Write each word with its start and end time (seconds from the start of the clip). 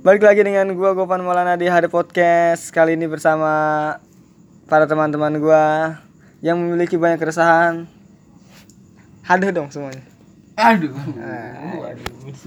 Balik 0.00 0.24
lagi 0.24 0.40
dengan 0.40 0.64
gua 0.80 0.96
Gopan 0.96 1.20
Maulana 1.20 1.60
di 1.60 1.68
Hari 1.68 1.92
Podcast. 1.92 2.72
Kali 2.72 2.96
ini 2.96 3.04
bersama 3.04 3.52
para 4.64 4.88
teman-teman 4.88 5.36
gua 5.36 6.00
Yang 6.40 6.56
memiliki 6.56 6.96
banyak 6.96 7.20
keresahan. 7.20 7.84
Haduh 9.28 9.52
dong 9.52 9.68
semuanya. 9.68 10.00
Aduh. 10.56 10.96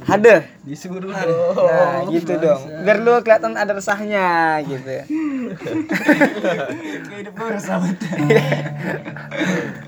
Haduh 0.09 0.41
Disuruh 0.65 0.97
dong. 0.97 1.13
Nah 1.13 2.09
gitu 2.09 2.34
dong. 2.41 2.57
Biar 2.89 2.97
lu 3.05 3.21
kelihatan 3.21 3.54
ada 3.54 3.77
resahnya 3.77 4.57
gitu. 4.65 4.89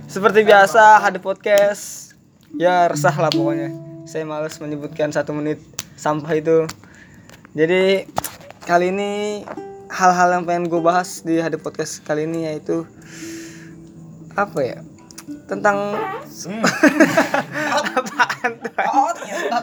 Seperti 0.13 0.45
biasa 0.45 1.01
Haduh 1.01 1.17
Podcast. 1.17 2.13
Ya 2.61 2.85
resah 2.85 3.17
lah 3.17 3.33
pokoknya. 3.33 3.73
Saya 4.05 4.21
males 4.21 4.53
menyebutkan 4.61 5.09
satu 5.09 5.33
menit 5.33 5.57
sampah 5.97 6.29
itu 6.37 6.69
Jadi 7.55 8.03
kali 8.67 8.91
ini 8.91 9.39
hal-hal 9.87 10.35
yang 10.35 10.43
pengen 10.43 10.67
gue 10.67 10.83
bahas 10.83 11.23
di 11.23 11.39
Haduh 11.39 11.55
Podcast 11.55 12.03
kali 12.03 12.27
ini 12.27 12.51
yaitu 12.51 12.83
Apa 14.35 14.59
ya? 14.59 14.77
Tentang 15.47 15.95
apaan 17.95 18.51
tuh? 18.59 18.75
Oh, 18.91 19.11
ternyata. 19.15 19.57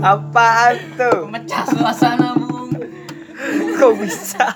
Apaan 0.00 0.76
tuh? 0.96 1.18
Pecah 1.28 1.64
suasana, 1.68 2.32
Bung. 2.32 2.72
kok 3.76 3.92
bisa 4.00 4.48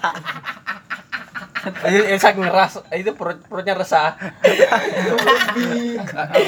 Ayo 1.62 2.02
Esak 2.10 2.34
ngeras, 2.34 2.82
itu 2.90 3.14
perut 3.14 3.38
perutnya 3.46 3.78
resah. 3.78 4.18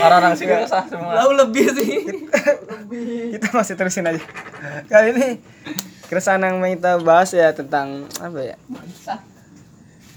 Orang-orang 0.03 0.35
sini 0.35 0.55
resah 0.59 0.83
semua. 0.91 1.15
Lau 1.23 1.31
lebih 1.35 1.71
sih. 1.71 2.03
kita 3.35 3.51
masih 3.55 3.75
terusin 3.75 4.07
aja 4.07 4.23
kali 4.87 5.09
ini 5.17 5.29
keresahan 6.07 6.43
yang 6.45 6.61
mau 6.61 6.71
kita 6.71 7.01
bahas 7.03 7.31
ya 7.35 7.51
tentang 7.51 8.07
apa 8.21 8.55
ya 8.55 8.57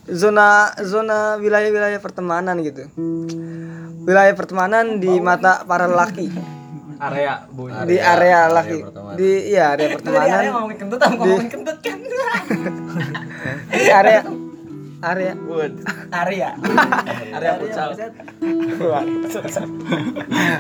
zona 0.08 0.72
zona 0.86 1.36
wilayah-wilayah 1.42 2.00
pertemanan 2.00 2.62
gitu 2.64 2.88
wilayah 4.06 4.34
pertemanan 4.38 5.02
di 5.02 5.12
mata 5.20 5.66
para 5.66 5.90
lelaki 5.90 6.32
Area 6.98 7.46
bu. 7.54 7.70
di 7.86 8.02
area 8.02 8.50
laki 8.50 8.82
di 9.14 9.54
iya 9.54 9.78
area 9.78 9.94
pertemanan 9.94 10.42
Tadi 10.42 10.50
ngomongin 10.50 10.78
kentut, 10.82 10.98
sama 10.98 11.14
ngomongin 11.22 11.50
kentut 11.54 11.78
kan. 11.78 11.98
di 13.70 13.86
area 13.94 14.22
area 15.04 15.34
Bud. 15.38 15.74
Area. 16.10 16.50
Area 17.34 17.54
futsal. 17.62 17.90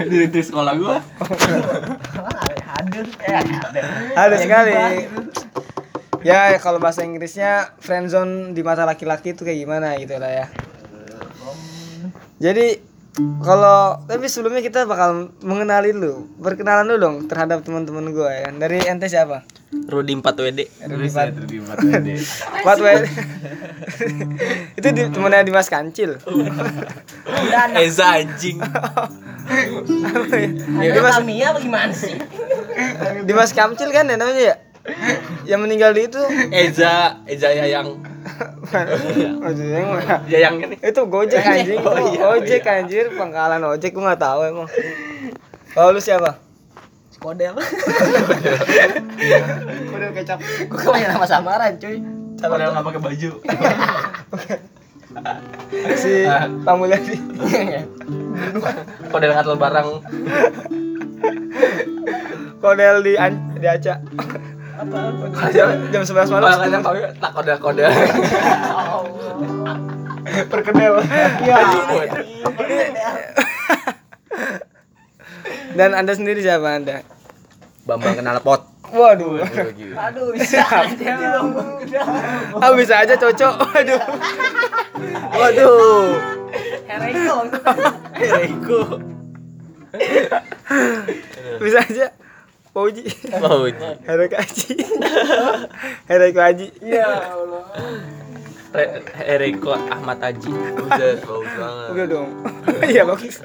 Di, 0.09 0.17
di 0.29 0.41
sekolah 0.41 0.73
gua. 0.77 0.97
Hadir. 2.67 3.05
Eh, 3.25 3.33
hadir. 3.33 3.83
ada 4.13 4.35
sekali 4.37 4.73
ya 6.27 6.57
kalau 6.59 6.81
bahasa 6.81 7.05
Inggrisnya 7.05 7.71
friendzone 7.79 8.51
di 8.51 8.61
mata 8.65 8.83
laki-laki 8.83 9.31
itu 9.31 9.47
kayak 9.47 9.59
gimana 9.63 9.95
gitu 9.95 10.17
lah 10.17 10.31
ya 10.43 10.45
jadi 12.37 12.81
kalau 13.41 13.97
tapi 14.05 14.29
sebelumnya 14.29 14.61
kita 14.61 14.85
bakal 14.85 15.33
mengenali 15.41 15.89
lu 15.93 16.29
berkenalan 16.37 16.85
dulu 16.85 16.99
dong 17.01 17.15
terhadap 17.25 17.65
teman-teman 17.65 18.13
gue 18.13 18.29
ya 18.29 18.49
dari 18.53 18.77
ente 18.85 19.09
siapa 19.09 19.41
Rudi 19.67 20.15
4 20.15 20.23
WD. 20.23 20.59
Rudi 20.87 21.09
Pat 21.11 21.27
Pat 22.63 22.77
WD. 22.79 23.05
itu 24.79 24.87
di, 24.95 25.01
temennya 25.11 25.43
Dimas 25.43 25.67
Kancil 25.67 26.15
Eza 27.83 28.05
anjing. 28.21 28.57
Ya, 29.47 30.91
Dimas 30.91 31.23
Tamiya 31.23 31.55
apa 31.55 31.59
gimana 31.63 31.95
sih? 31.95 32.19
Dimas 33.23 33.55
Kamcil 33.55 33.95
kan 33.95 34.03
ya 34.11 34.19
namanya 34.19 34.43
ya 34.43 34.55
yang 35.47 35.63
meninggal 35.63 35.95
di 35.95 36.11
itu 36.11 36.19
Eza, 36.51 37.23
Eza 37.23 37.55
Yayang. 37.55 37.95
Maksudnya 38.67 39.81
mah- 39.81 40.21
Yayang 40.27 40.55
ini. 40.59 40.75
itu 40.77 41.01
gojek 41.03 41.39
anjing. 41.39 41.79
Oh, 41.79 41.97
iya, 42.11 42.23
ojek 42.29 42.63
anjir. 42.63 43.05
Pangkalan 43.13 43.63
ojek 43.63 43.91
gua 43.91 44.11
nggak 44.11 44.21
tahu 44.21 44.39
emang. 44.45 44.67
Kalau 45.71 45.91
lu 45.91 45.99
siapa? 45.99 46.35
Kodel. 47.17 47.55
Kodel 49.87 50.11
kecap. 50.13 50.37
Gue 50.37 50.77
kebanyakan 50.77 51.15
nama 51.15 51.27
samaran, 51.27 51.71
cuy. 51.77 51.97
Padahal 52.37 52.71
nggak 52.71 52.85
pakai 52.85 53.01
baju. 53.01 53.31
si 55.97 56.21
Pamulyadi 56.61 57.17
Kodel 59.09 59.33
ngatel 59.33 59.57
barang. 59.57 59.87
Kodel 62.57 62.95
di 63.01 63.13
An- 63.17 63.55
di 63.55 63.65
Aca 63.65 63.97
Apa? 64.77 64.97
jam, 65.49 65.67
jam 65.89 66.01
11 66.01 66.29
malam 66.29 66.45
Kalau 66.45 66.59
kalian 66.61 66.81
tahu 66.81 66.95
tak 67.17 67.31
kodel 67.33 67.57
kodel. 67.57 67.89
perkedel 70.47 70.93
Iya. 71.39 71.57
dan 75.73 75.89
anda 75.93 76.13
sendiri 76.13 76.39
siapa 76.39 76.67
anda 76.73 77.01
Bambang 77.83 78.15
kenal 78.15 78.37
pot. 78.39 78.61
waduh 78.87 79.39
Aduh, 79.39 80.31
bisa 80.35 80.61
aja. 80.61 81.11
ah 82.55 82.71
bisa 82.73 82.93
aja 82.97 83.15
cocok 83.15 83.53
waduh 83.65 84.01
Waduh. 85.29 86.17
Hereko. 86.87 87.35
Eriko. 88.17 88.81
bisa 91.59 91.77
aja 91.79 92.05
Pauji. 92.77 93.09
Mau. 93.41 93.65
Hereko 94.05 94.37
Aji. 94.37 94.73
Hereko 96.05 96.39
Aji. 96.45 96.67
Ya 96.85 97.33
Allah. 97.33 97.65
Eriko 99.25 99.73
Ahmad 99.73 100.21
Haji. 100.21 100.53
Buset, 100.77 101.25
bagus 101.25 101.53
banget. 101.57 101.89
udah 101.89 102.05
dong. 102.05 102.29
Iya 102.85 103.01
bagus. 103.09 103.41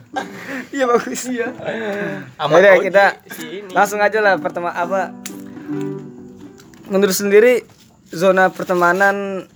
Iya 0.68 0.84
bagus. 0.84 1.20
Iya. 1.32 1.48
Ahmad 2.36 2.60
Yaudah, 2.60 2.72
Oji, 2.76 2.84
kita 2.92 3.04
si 3.32 3.64
langsung 3.72 4.04
aja 4.04 4.20
lah 4.20 4.36
pertama 4.36 4.68
apa? 4.76 5.16
Menurut 6.92 7.16
sendiri 7.16 7.64
zona 8.12 8.52
pertemanan 8.52 9.48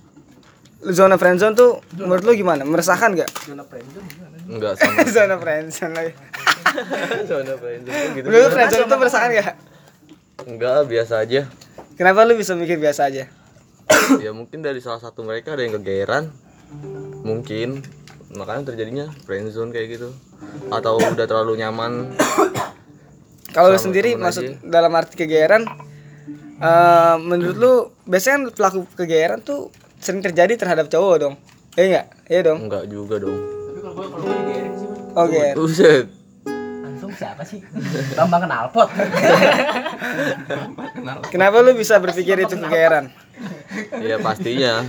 zona 0.81 1.21
friendzone 1.21 1.53
tuh 1.53 1.85
menurut 2.01 2.25
lu 2.25 2.33
gimana? 2.33 2.65
Meresahkan 2.65 3.13
gak 3.13 3.29
Enggak 4.47 4.79
sama 4.79 5.03
zona 5.15 5.35
friendzone 5.35 5.93
lagi 5.93 6.13
zona 7.29 7.53
friendzone 7.55 8.07
gitu. 8.15 8.25
lu 8.27 8.47
friendzone 8.47 8.85
itu 8.87 8.95
meresahkan 8.95 9.29
gak 9.35 9.55
Enggak, 10.47 10.87
biasa 10.87 11.13
aja. 11.21 11.41
kenapa 11.99 12.23
lu 12.23 12.37
bisa 12.37 12.55
mikir 12.55 12.79
biasa 12.79 13.11
aja 13.11 13.27
ya 14.23 14.31
mungkin 14.31 14.59
dari 14.59 14.79
salah 14.79 14.99
satu 14.99 15.23
mereka 15.23 15.55
ada 15.55 15.63
yang 15.63 15.79
kegeeran. 15.79 16.27
Mungkin 17.23 17.79
makanya 18.35 18.75
terjadinya 18.75 19.07
friendzone 19.23 19.71
kayak 19.71 19.95
gitu. 19.95 20.11
Atau 20.67 20.99
udah 20.99 21.23
terlalu 21.23 21.55
nyaman. 21.57 22.11
kalau 23.55 23.71
lu 23.71 23.79
sendiri 23.79 24.19
maksud 24.19 24.43
aja. 24.43 24.59
dalam 24.61 24.91
arti 24.91 25.15
kegeeran 25.15 25.63
eh 26.57 27.15
menurut 27.17 27.57
lu 27.57 27.73
biasanya 28.03 28.35
kan 28.35 28.43
pelaku 28.53 28.79
kegeeran 28.93 29.39
tuh 29.41 29.71
sering 29.97 30.19
terjadi 30.21 30.53
terhadap 30.59 30.91
cowok 30.91 31.15
dong 31.17 31.35
iya 31.73 31.85
enggak 31.85 32.05
iya 32.27 32.41
dong 32.43 32.59
Enggak 32.67 32.83
juga 32.91 33.15
dong. 33.17 33.56
Oke. 35.17 35.43
Buset. 35.57 36.05
Langsung 36.83 37.11
siapa 37.13 37.41
sih? 37.45 37.61
Bambang 38.13 38.45
kenalpot. 38.45 38.89
kenapa 41.33 41.55
lu 41.61 41.73
bisa 41.73 41.97
berpikir 41.97 42.37
itu 42.41 42.55
kegeeran? 42.57 43.09
Ya 44.01 44.17
pastinya. 44.21 44.85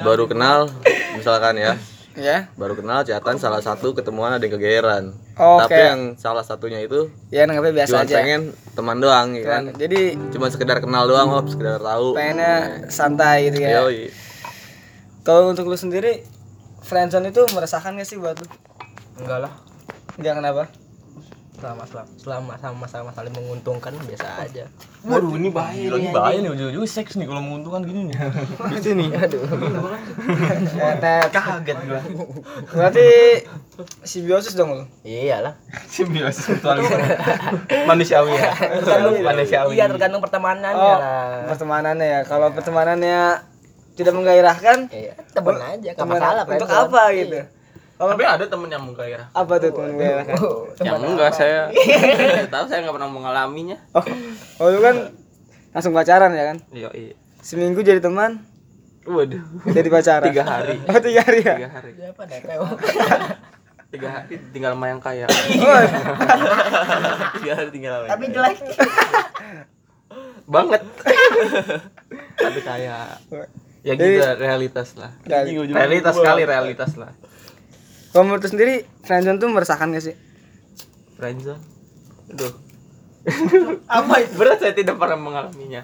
Baru 0.00 0.28
kenal 0.28 0.68
misalkan 1.16 1.56
ya. 1.60 1.76
Ya. 2.12 2.52
Baru 2.60 2.76
kenal 2.76 3.08
catatan 3.08 3.40
salah 3.40 3.64
satu 3.64 3.96
ketemuan 3.96 4.36
ada 4.36 4.44
yang 4.44 4.60
kegeeran. 4.60 5.16
Oke. 5.32 5.64
tapi 5.64 5.80
yang 5.80 6.00
salah 6.20 6.44
satunya 6.44 6.84
itu 6.84 7.08
ya 7.32 7.48
anggapnya 7.48 7.72
biasa 7.72 7.88
cuma 7.96 8.04
aja. 8.04 8.16
pengen 8.20 8.42
teman 8.76 9.00
doang 9.00 9.32
ya 9.32 9.44
kan? 9.48 9.72
jadi 9.80 10.12
cuma 10.28 10.52
sekedar 10.52 10.84
kenal 10.84 11.08
doang 11.08 11.32
oh 11.32 11.40
sekedar 11.48 11.80
tahu. 11.80 12.12
Pengennya 12.12 12.84
santai 12.92 13.48
gitu 13.48 13.64
ya. 13.64 13.80
Kalau 15.24 15.48
untuk 15.48 15.72
lu 15.72 15.78
sendiri 15.78 16.20
friendzone 16.92 17.32
itu 17.32 17.40
meresahkan 17.56 17.96
gak 17.96 18.04
sih 18.04 18.20
buat 18.20 18.36
lu 18.36 18.44
Enggak 19.16 19.48
lah. 19.48 19.52
enggak 20.20 20.34
kenapa 20.36 20.64
Selama 21.62 21.86
selama 21.86 22.10
selama 22.18 22.52
sama 22.58 22.86
sama 22.90 23.10
saling 23.14 23.30
menguntungkan 23.38 23.94
biasa 23.94 24.50
aja. 24.50 24.66
Waduh 25.06 25.38
ini 25.38 25.46
bahaya 25.46 25.94
lagi 25.94 26.10
bahaya 26.10 26.42
nih 26.42 26.50
ujung-ujung 26.58 26.82
seks 26.90 27.14
nih 27.14 27.22
kalau 27.22 27.38
menguntungkan 27.38 27.86
gini 27.86 28.10
nih. 28.10 28.18
itu 28.82 28.98
nih 28.98 29.14
aduh 29.14 29.46
Kaget 31.30 31.78
gua. 31.86 32.02
berarti 32.82 33.06
simbiosis 34.02 34.58
dong 34.58 34.74
lu 34.74 34.84
Iyalah. 35.06 35.54
Simbiosis 35.86 36.50
mutualisme. 36.50 36.98
Manusiawi 37.94 38.34
ya. 38.34 38.50
Tergantung 38.82 39.14
Manusiawi. 39.22 39.72
Iya, 39.78 39.86
tergantung 39.86 40.18
pertemanannya 40.18 40.74
oh 40.74 40.98
lah. 40.98 41.46
pertemanannya 41.46 42.06
ya 42.10 42.20
kalau 42.26 42.50
pertemanannya 42.50 43.51
tidak 43.92 44.12
menggairahkan 44.12 44.78
Iya, 44.88 45.12
temen 45.30 45.56
aja, 45.56 45.74
enggak 45.74 45.96
teman- 45.96 46.16
masalah. 46.16 46.42
untuk 46.42 46.52
friendzone. 46.64 46.82
apa 46.88 47.02
gitu 47.12 47.40
kalau 47.92 48.10
Tapi 48.10 48.24
ada 48.26 48.44
temen 48.46 48.66
yang 48.66 48.82
menggairah. 48.82 49.26
apa 49.30 49.52
tuh 49.56 49.70
teman 49.70 49.88
menggairahkan 49.92 50.34
Oh, 50.36 50.66
Yang 50.76 51.06
enggak 51.06 51.32
saya. 51.32 51.60
Saya 51.70 52.48
tahu 52.54 52.64
saya 52.66 52.78
nggak 52.82 52.94
pernah 52.94 53.08
mengalaminya. 53.08 53.76
oh, 53.92 54.02
oh 54.58 54.66
lu 54.68 54.80
kan 54.80 54.96
langsung 55.70 55.92
pacaran 55.92 56.30
ya 56.30 56.44
kan 56.50 56.58
Iya, 56.68 56.88
iya. 56.92 57.14
seminggu 57.38 57.80
jadi 57.80 57.98
teman 57.98 58.42
Waduh. 59.02 59.42
jadi 59.66 59.88
pacaran 59.88 60.26
Tiga 60.26 60.42
hari. 60.42 60.76
oh 60.80 60.98
tiga 60.98 61.20
hari 61.20 61.40
ya 61.40 61.54
Tiga 61.56 61.70
hari. 61.70 61.90
Siapa? 61.94 62.22
Tiga 63.92 64.08
hari 64.08 64.34
tinggal 64.50 64.72
sama 64.72 64.88
yang 64.88 64.98
kaya. 64.98 65.28
oh, 65.62 65.82
Tiga 67.34 67.52
hari 67.54 67.68
tinggal 67.68 67.92
apa? 67.98 68.06
Tapi 68.08 68.24
jelek. 68.26 68.56
Banget. 70.44 70.82
Tapi 72.34 72.60
kaya. 72.62 72.96
Ya 73.82 73.92
Jadi- 73.92 74.14
gitu 74.14 74.26
realitas 74.38 74.88
lah. 74.94 75.10
dan 75.22 75.42
Realitas 75.50 76.14
sekali 76.14 76.42
realitas 76.44 76.90
lah. 76.94 77.10
kalau 78.08 78.24
menurut 78.24 78.44
sendiri 78.44 78.74
friendzone 79.00 79.36
tuh 79.36 79.48
meresahkan 79.48 79.90
gak 79.90 80.04
sih 80.04 80.16
Friendzone. 81.12 81.58
Aduh. 82.30 82.52
Apa 83.88 84.14
itu? 84.20 84.34
Berat 84.34 84.58
saya 84.58 84.70
tidak 84.72 84.96
pernah 84.96 85.14
mengalaminya. 85.16 85.82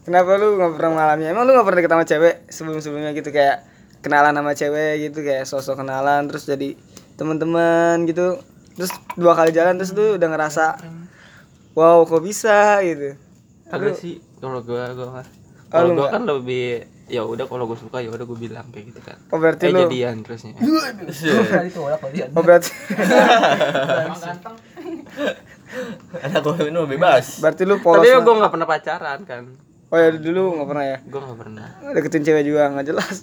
kenapa 0.00 0.32
lu 0.34 0.56
nggak 0.56 0.72
pernah 0.74 0.90
mengalami 0.90 1.22
emang 1.26 1.44
lu 1.44 1.52
nggak 1.52 1.62
pernah 1.62 1.78
deket 1.78 1.92
sama 1.92 2.06
cewek 2.06 2.34
sebelum 2.48 2.78
sebelumnya 2.78 3.12
gitu 3.12 3.28
kayak 3.30 3.56
kenalan 4.00 4.32
sama 4.32 4.52
cewek 4.52 4.92
gitu 5.02 5.18
kayak 5.20 5.44
sosok 5.44 5.76
kenalan 5.76 6.24
terus 6.24 6.44
jadi 6.44 6.72
teman-teman 7.14 8.04
gitu 8.04 8.40
terus 8.72 8.88
dua 9.12 9.32
kali 9.34 9.52
jalan 9.52 9.76
terus 9.76 9.92
lu 9.92 10.16
udah 10.16 10.24
ngerasa 10.26 10.80
wow 11.74 12.00
kok 12.02 12.20
bisa 12.20 12.80
gitu 12.80 13.12
Kagak 13.66 13.94
sih 13.94 14.18
kalau 14.36 14.60
gua 14.60 14.88
gua 14.90 15.08
Oh, 15.12 15.24
kalau 15.70 15.92
gua 15.94 16.08
kan 16.08 16.24
lebih 16.24 16.88
ya 17.10 17.22
udah 17.22 17.42
kalau 17.44 17.66
gua 17.66 17.74
suka 17.74 17.98
ya 17.98 18.08
udah 18.08 18.22
gua 18.22 18.38
bilang 18.38 18.70
kayak 18.70 18.86
gitu 18.88 19.00
kan. 19.00 19.18
oh 19.24 19.36
berarti 19.36 19.64
Eh 19.64 19.72
lu 19.72 19.80
jadian 19.84 20.22
terusnya. 20.22 20.54
Dia. 20.54 22.26
oh 22.30 22.40
berarti 22.40 22.70
Anak 26.20 26.40
gue 26.40 26.54
minum 26.64 26.84
bebas. 26.84 27.38
berarti 27.38 27.62
lu 27.62 27.78
polos 27.78 27.98
Tapi 28.00 28.10
lah. 28.12 28.20
gua 28.20 28.34
nggak 28.36 28.52
pernah 28.52 28.68
pacaran 28.68 29.18
kan. 29.22 29.42
oh 29.86 29.96
ya 29.96 30.08
dulu 30.12 30.54
nggak 30.54 30.68
pernah 30.68 30.84
ya 30.84 30.98
Gua 31.04 31.20
nggak 31.20 31.38
pernah. 31.40 31.66
deketin 31.92 32.22
cewek 32.22 32.44
juga 32.44 32.62
nggak 32.68 32.86
jelas 32.86 33.16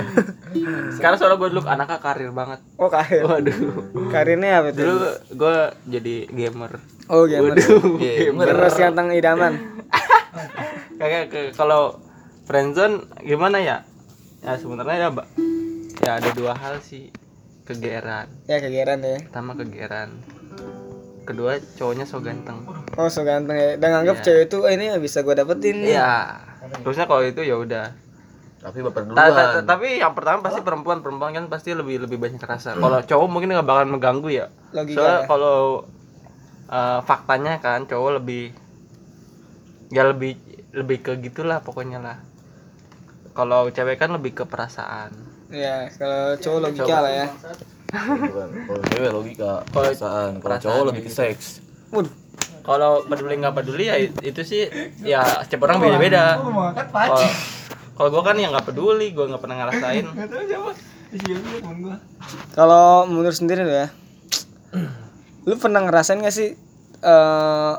Sekarang 0.96 1.16
soalnya 1.16 1.36
gua 1.36 1.48
dulu 1.48 1.62
anaknya 1.64 1.98
karir 1.98 2.30
banget. 2.30 2.58
oh 2.74 2.88
karir 2.88 3.22
Waduh. 3.22 3.58
karirnya 4.08 4.50
apa 4.60 4.68
Dulu 4.72 4.82
tuh 4.94 5.14
gua 5.32 5.56
jadi 5.84 6.26
gamer. 6.28 6.72
oh 7.06 7.22
gamer 7.24 7.54
Gamer. 7.96 8.46
gamer 8.50 8.66
si 8.68 8.80
ganteng 8.80 9.08
idaman 9.12 9.54
Kayak 10.98 11.22
ke- 11.28 11.52
kalau 11.52 11.98
friendzone 12.46 12.96
gimana 13.20 13.58
ya? 13.58 13.76
Ya 14.40 14.54
sebenarnya 14.54 14.96
ya, 14.96 15.08
Mbak. 15.10 15.26
Ya 15.98 16.10
ada 16.14 16.30
dua 16.32 16.54
hal 16.54 16.78
sih. 16.80 17.10
Kegeeran. 17.62 18.30
ya 18.46 18.62
kegeran 18.62 19.02
ya 19.02 19.18
Pertama 19.26 19.52
kegeeran. 19.52 20.22
Kedua 21.26 21.58
cowoknya 21.74 22.06
so 22.06 22.22
ganteng. 22.22 22.62
oh 22.94 23.10
so 23.10 23.26
ganteng 23.26 23.52
ya 23.52 23.74
dan 23.74 23.90
nganggap 23.90 24.16
Iya. 24.16 24.24
cewek 24.24 24.42
itu 24.46 24.56
oh, 24.56 24.70
ini 24.70 24.86
bisa 24.96 25.20
gue 25.20 25.34
dapetin. 25.34 25.82
Iya. 25.82 26.38
Terusnya 26.80 27.04
kalau 27.04 27.26
itu 27.26 27.42
ya 27.42 27.58
udah. 27.58 27.90
Tapi 28.56 28.78
baper 28.80 29.02
Ta- 29.04 29.10
ta- 29.10 29.26
ta- 29.26 29.26
duluan. 29.26 29.64
tapi 29.64 29.88
yang 29.98 30.14
pertama 30.14 30.38
pasti 30.40 30.62
perempuan 30.62 31.02
perempuan 31.02 31.34
kan 31.34 31.44
pasti 31.46 31.74
lebih 31.74 32.06
lebih 32.06 32.14
banyak 32.16 32.38
rasa. 32.38 32.78
Kalau 32.78 33.02
cowok 33.02 33.26
mungkin 33.26 33.50
nggak 33.50 33.66
bakal 33.66 33.84
mengganggu 33.88 34.28
ya. 34.30 34.46
Logika 34.70 34.94
Soalnya 34.96 35.18
ya. 35.18 35.26
kalau 35.26 35.58
eh, 36.68 36.98
faktanya 37.02 37.58
kan 37.58 37.82
cowok 37.84 38.10
lebih 38.16 38.54
ya 39.88 40.06
lebih 40.06 40.38
lebih 40.70 40.98
ke 41.02 41.18
gitulah 41.20 41.58
pokoknya 41.58 41.98
lah. 41.98 42.22
Kalau 43.36 43.68
cewek 43.68 44.00
kan 44.00 44.10
lebih 44.10 44.32
ke 44.32 44.44
perasaan. 44.48 45.12
ya 45.46 45.86
kalau 45.94 46.34
cowok 46.34 46.58
logika 46.58 46.82
Cowok. 46.88 47.02
lah 47.04 47.12
ya. 47.12 47.26
Kalau 48.66 48.82
cewek 48.82 49.10
logika, 49.12 49.52
perasaan. 49.70 50.30
Kalau 50.34 50.42
perasaan 50.42 50.64
cowok 50.64 50.84
lebih 50.90 51.02
ke 51.04 51.10
gitu. 51.12 51.18
seks. 51.22 51.46
Waduh, 51.94 52.12
Kalau 52.66 52.92
peduli 53.06 53.34
nggak 53.38 53.54
peduli 53.54 53.84
ya 53.86 53.94
itu 54.00 54.42
sih 54.42 54.66
ya 55.06 55.22
setiap 55.46 55.70
orang 55.70 55.78
beda-beda. 55.78 56.40
Kalau 56.40 57.22
kalau 57.94 58.08
gua 58.10 58.22
kan 58.26 58.36
yang 58.36 58.50
nggak 58.50 58.66
peduli, 58.66 59.14
gua 59.14 59.30
nggak 59.30 59.42
pernah 59.44 59.56
ngerasain. 59.62 60.04
kalau 62.52 63.06
menurut 63.06 63.32
sendiri 63.32 63.62
lo 63.62 63.70
ya 63.72 63.88
lu 65.46 65.54
pernah 65.56 65.78
ngerasain 65.86 66.18
gak 66.18 66.34
sih 66.34 66.58
eh 67.00 67.74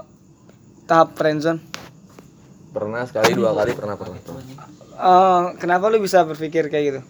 tahap 0.88 1.14
friendzone 1.20 1.60
Pernah 2.68 3.10
sekali, 3.10 3.34
dua 3.34 3.58
kali 3.58 3.74
pernah 3.74 3.98
pernah. 3.98 4.22
Eh, 4.98 5.44
kenapa 5.62 5.94
lu 5.94 6.02
bisa 6.02 6.26
berpikir 6.26 6.68
kayak 6.68 6.86
gitu 6.88 7.02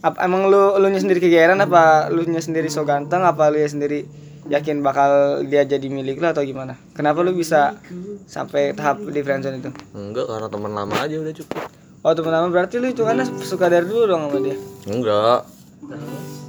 apa 0.00 0.24
emang 0.24 0.48
lu 0.48 0.76
lu 0.76 0.88
nya 0.88 0.96
sendiri 0.96 1.20
kegeeran 1.20 1.58
apa 1.58 2.08
lu 2.08 2.24
nya 2.24 2.40
sendiri 2.40 2.68
so 2.68 2.80
ganteng 2.82 3.20
apa 3.20 3.52
lu 3.52 3.60
nya 3.60 3.68
sendiri 3.68 4.08
yakin 4.46 4.80
bakal 4.80 5.42
dia 5.42 5.66
jadi 5.66 5.84
milik 5.84 6.16
lu 6.16 6.26
atau 6.26 6.40
gimana 6.40 6.80
kenapa 6.92 7.20
lu 7.20 7.34
bisa 7.34 7.76
sampai 8.24 8.72
tahap 8.72 9.02
di 9.02 9.20
friendzone 9.20 9.58
itu 9.58 9.68
Enggak, 9.92 10.30
karena 10.30 10.48
teman 10.48 10.72
lama 10.72 10.94
aja 10.96 11.16
udah 11.18 11.34
cukup. 11.34 11.60
oh 12.00 12.12
teman-teman 12.14 12.48
berarti 12.48 12.74
lu 12.78 12.86
itu 12.88 13.02
kan 13.02 13.18
suka 13.42 13.66
dari 13.66 13.84
dulu 13.84 14.04
dong 14.06 14.22
sama 14.26 14.38
dia 14.38 14.56
Enggak. 14.86 15.40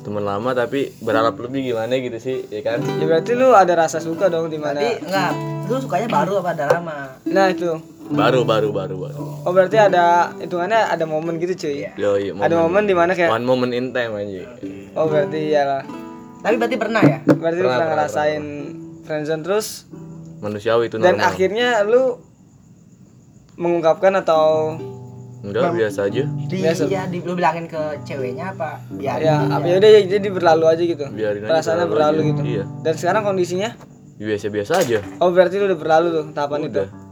Teman 0.06 0.24
lama 0.24 0.50
tapi 0.54 0.96
berharap 0.98 1.36
lebih 1.38 1.68
gimana 1.68 1.92
gitu 1.94 2.16
sih, 2.16 2.48
ya 2.48 2.64
kan? 2.64 2.80
ya 2.80 3.04
berarti 3.04 3.36
lu 3.36 3.52
ada 3.52 3.76
rasa 3.76 4.00
suka 4.00 4.32
dong 4.32 4.48
di 4.48 4.56
mana 4.56 4.80
enggak, 4.80 5.32
lu 5.68 5.76
sukanya 5.78 6.08
baru 6.08 6.40
apa 6.40 6.56
udah 6.56 6.68
lama? 6.72 6.98
nah 7.28 7.52
itu 7.52 7.76
Baru 8.08 8.42
baru 8.42 8.70
baru 8.70 8.96
baru. 8.98 9.20
oh 9.42 9.52
berarti 9.52 9.76
ada 9.76 10.32
hitungannya 10.36 10.80
ada 10.88 11.04
momen 11.04 11.36
gitu 11.38 11.54
cuy 11.58 11.92
Yo, 11.94 12.16
iya, 12.16 12.32
ada 12.34 12.56
momen 12.58 12.84
di 12.84 12.94
mana 12.94 13.12
kayak 13.12 13.28
one 13.30 13.44
moment 13.44 13.72
in 13.72 13.92
time 13.92 14.14
aja. 14.14 14.48
oh 14.94 15.06
berarti 15.06 15.40
iyalah 15.50 15.84
Tapi 16.38 16.56
berarti 16.56 16.76
pernah 16.76 17.02
ya? 17.02 17.18
berarti 17.22 17.36
Pernah, 17.58 17.58
pernah 17.58 17.78
pernah, 17.82 17.88
ngerasain 18.06 18.44
friendzone 19.04 19.42
terus 19.42 19.68
Manusiawi 20.38 20.88
itu 20.88 20.96
dan 20.98 21.16
normal. 21.16 21.28
akhirnya 21.28 21.68
lu 21.84 22.22
mengungkapkan 23.56 24.14
atau 24.16 24.76
Enggak, 25.38 25.70
biasa 25.72 26.00
aja. 26.08 26.26
Di, 26.26 26.56
Biasa. 26.60 26.82
iya, 26.88 27.06
di, 27.06 27.22
lu 27.22 27.34
bilangin 27.34 27.66
ke 27.66 27.78
ceweknya 28.04 28.52
apa? 28.52 28.82
Biarin 28.90 29.22
ya 29.24 29.36
apa 29.48 29.64
ya 29.64 29.76
udah 29.78 29.90
ya 29.92 30.02
jadi 30.10 30.28
berlalu 30.28 30.66
aja 30.66 30.84
gitu 30.84 31.06
Biarin 31.08 31.40
aja 31.40 31.50
perasaannya 31.50 31.86
berlalu 31.86 31.94
berlalu 31.94 32.18
aja. 32.18 32.28
gitu 32.28 32.42
Iya. 32.48 32.64
dan 32.82 32.94
sekarang 32.96 33.22
kondisinya 33.24 33.70
Biasa-biasa 34.18 34.74
aja. 34.78 35.00
oh 35.18 35.30
berarti 35.30 35.56
lu 35.56 35.66
udah 35.68 35.78
berlalu 35.78 36.08
tuh 36.12 36.26
tahapan 36.32 36.60
itu 36.64 36.74
Udah. 36.76 36.88
Ya, 36.90 37.07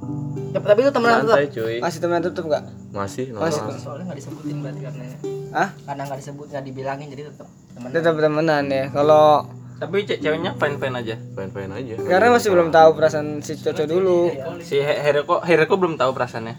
tapi 0.58 0.80
lu 0.80 0.90
temenan 0.90 1.18
tetap. 1.20 1.36
Santai 1.36 1.48
cuy. 1.50 1.76
masih 1.78 2.00
temenan 2.00 2.22
tutup 2.24 2.44
nggak 2.46 2.64
Masih 2.90 3.26
Masih. 3.32 3.62
Soalnya 3.76 4.04
nggak 4.06 4.18
disebutin 4.18 4.56
berarti 4.60 4.82
karena 4.82 5.04
ah 5.52 5.70
karena 5.82 6.02
nggak 6.06 6.20
disebut 6.20 6.46
nggak 6.48 6.64
dibilangin 6.64 7.08
jadi 7.10 7.24
tetap 7.28 7.48
temenan. 7.70 7.92
tetap 7.92 8.14
temenan 8.16 8.64
ya 8.66 8.86
kalau 8.90 9.28
Tapi 9.76 9.96
ce- 10.04 10.16
ceweknya 10.18 10.56
fine 10.56 10.78
fine 10.78 10.96
aja. 10.96 11.16
Fine-fine 11.36 11.68
aja. 11.70 11.94
karena 12.00 12.28
masih 12.32 12.48
belum 12.50 12.70
tahu 12.70 12.90
perasaan 12.94 13.40
si 13.40 13.58
Coco 13.58 13.84
dulu 13.84 14.32
Si 14.62 14.78
He- 14.78 15.02
Hereko 15.02 15.42
Hereko 15.42 15.76
belum 15.76 15.96
tahu 15.96 16.12
perasaannya. 16.12 16.56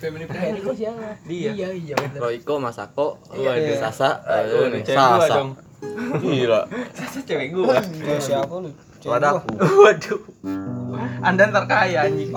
Heriko 0.00 0.70
siapa? 0.70 1.18
Dia. 1.24 1.50
Iya, 1.52 1.68
iya. 1.74 1.94
Royko, 2.14 2.56
Masako, 2.56 3.20
Iya. 3.30 3.52
waduh, 3.52 3.76
Sasa, 3.76 4.08
aduh 4.22 4.70
nih, 4.70 4.80
Sasa. 4.82 5.28
dong. 5.28 5.50
Gila. 6.16 6.64
Sasa 6.94 7.18
cewek 7.20 7.52
gua. 7.52 7.76
Siapa 8.16 8.54
lu 8.56 8.70
Gua. 9.02 9.16
Waduh. 9.80 10.20
Anda 11.20 11.42
ntar 11.46 11.64
kaya 11.64 12.04
anjing. 12.04 12.32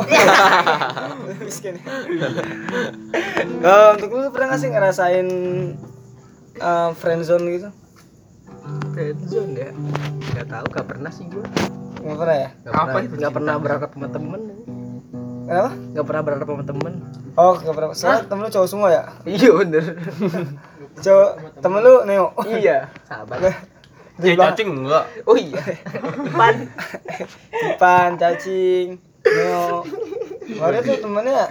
miskin 1.40 1.76
Eh, 3.64 3.88
untuk 3.94 4.10
lu 4.12 4.28
pernah 4.30 4.48
gak 4.50 4.60
sih 4.60 4.70
ngerasain 4.70 5.28
eh, 6.56 6.90
friendzone 6.94 7.46
gitu 7.50 7.70
Friendzone 8.92 9.52
ya? 9.54 9.72
Nggak 10.30 10.48
tahu, 10.50 10.66
nggak 10.70 10.88
pernah 10.88 11.10
sih 11.10 11.26
gua. 11.28 11.44
nggak 11.96 12.18
pernah 12.18 12.36
ya 12.38 12.50
Nggak 12.62 12.74
pernah, 12.74 13.02
nggak 13.14 13.34
pernah 13.34 13.56
berharap 13.58 13.90
sama 13.90 14.08
temen. 14.10 14.42
kenapa 15.44 15.72
Nggak 15.90 16.06
pernah 16.06 16.22
berharap 16.22 16.48
sama 16.50 16.64
temen. 16.66 16.94
oh 17.34 17.54
nggak 17.56 17.74
pernah 17.74 17.88
soalnya 17.94 18.24
temen 18.24 18.42
lu 18.42 18.52
cowok 18.52 18.70
semua 18.70 18.88
ya 18.90 19.04
Iya 19.26 19.50
bener. 19.58 19.84
cowok 21.04 21.30
temen 21.58 21.80
lu 21.82 21.94
neo 22.04 22.26
iya. 22.46 22.78
Sahabat. 23.10 23.40
Ya 24.22 24.38
cacing 24.38 24.70
enggak. 24.86 25.06
Oh 25.26 25.34
iya. 25.34 25.58
Pan. 26.34 26.70
Ipan, 27.50 28.10
cacing, 28.22 29.02
neo 29.26 29.82
Waduh 30.60 30.82
tuh 30.84 30.98
temennya 31.00 31.48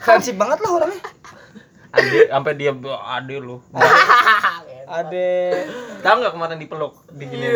Friendship 0.00 0.38
banget 0.40 0.58
lah 0.64 0.70
orangnya 0.80 1.02
Ade 1.90 2.30
sampai 2.30 2.54
dia 2.54 2.70
ade 2.86 3.36
lu. 3.42 3.58
Ade 4.86 5.30
Tahu 6.00 6.16
nggak 6.22 6.32
kemarin 6.38 6.62
dipeluk 6.62 7.02
di 7.10 7.26
gini. 7.26 7.46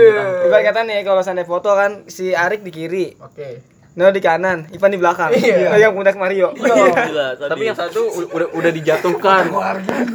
Ibarat 0.51 0.63
kata 0.67 0.81
nih 0.85 1.07
kalau 1.07 1.23
seandainya 1.23 1.49
foto 1.49 1.71
kan 1.73 2.05
Si 2.11 2.35
Arik 2.35 2.67
di 2.67 2.75
kiri 2.75 3.15
Oke. 3.23 3.74
Neo 3.95 4.11
di 4.11 4.19
kanan 4.19 4.67
Ipan 4.69 4.91
di 4.91 4.99
belakang 4.99 5.31
Iya. 5.33 5.71
Neo 5.71 5.79
yang 5.81 5.95
pundak 5.95 6.15
Mario 6.15 6.51
Gila, 6.53 7.39
Tapi 7.39 7.63
yang 7.65 7.75
satu 7.75 8.03
udah 8.27 8.49
udah 8.51 8.71
dijatuhkan. 8.71 9.43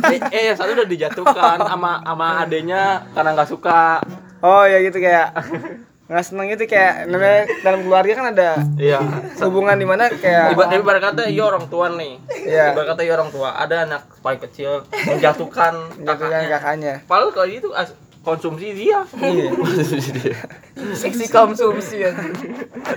eh, 0.05 0.19
eh, 0.29 0.43
yang 0.51 0.57
satu 0.57 0.71
udah 0.73 0.83
dijatuhkan 0.85 1.57
sama 1.61 1.99
sama 2.01 2.27
adenya 2.39 2.83
karena 3.09 3.31
nggak 3.33 3.47
suka. 3.47 4.03
Oh 4.39 4.63
ya 4.63 4.79
gitu 4.79 4.99
kayak 4.99 5.31
nggak 6.05 6.25
seneng 6.25 6.49
gitu 6.49 6.65
kayak 6.65 7.05
namanya 7.05 7.45
dalam 7.61 7.79
keluarga 7.81 8.11
kan 8.13 8.27
ada 8.29 8.49
Iya. 8.75 8.99
hubungan 9.39 9.77
di 9.77 9.85
mana 9.85 10.09
kayak 10.09 10.51
Ibarat 10.51 10.69
tapi 10.69 10.81
ibarat 10.81 11.01
kata 11.05 11.21
iya 11.25 11.43
orang 11.45 11.65
tua 11.65 11.85
nih. 11.93 12.13
Iya. 12.41 12.65
Ibarat 12.73 12.87
kata 12.89 13.01
iya 13.01 13.13
orang 13.13 13.29
tua. 13.29 13.49
Ada 13.53 13.75
anak 13.85 14.01
paling 14.19 14.41
kecil 14.41 14.83
menjatuhkan 15.05 15.73
kan 16.01 16.15
kakaknya 16.19 16.99
Padahal 17.05 17.29
kalau 17.29 17.47
itu 17.47 17.69
as- 17.71 17.95
konsumsi 18.23 18.67
dia. 18.75 18.99
iya. 19.19 19.51
Seksi 21.01 21.25
konsumsi 21.31 22.03
ya. 22.03 22.11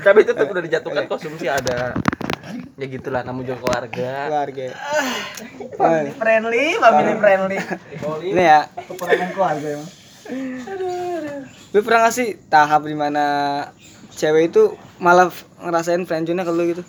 Tapi 0.03 0.27
tetap 0.27 0.47
udah 0.51 0.63
dijatuhkan 0.63 1.07
konsumsi 1.07 1.47
ada. 1.47 1.95
Ya 2.77 2.87
gitulah 2.91 3.23
kamu 3.23 3.47
juga 3.47 3.59
keluarga. 3.63 4.13
Keluarga. 4.29 4.67
Family 5.79 6.13
friendly, 6.19 6.65
family 6.79 7.13
friendly. 7.19 7.59
ini 8.27 8.43
ya. 8.43 8.61
Peperangan 8.69 9.29
keluarga 9.35 9.69
emang. 9.79 9.91
lu 11.73 11.81
pernah 11.83 12.07
gak 12.07 12.15
sih 12.15 12.39
tahap 12.47 12.87
di 12.87 12.95
mana 12.95 13.25
cewek 14.15 14.55
itu 14.55 14.79
malah 15.03 15.35
ngerasain 15.59 16.07
friendzone-nya 16.07 16.47
ke 16.47 16.53
lu 16.55 16.63
gitu? 16.71 16.83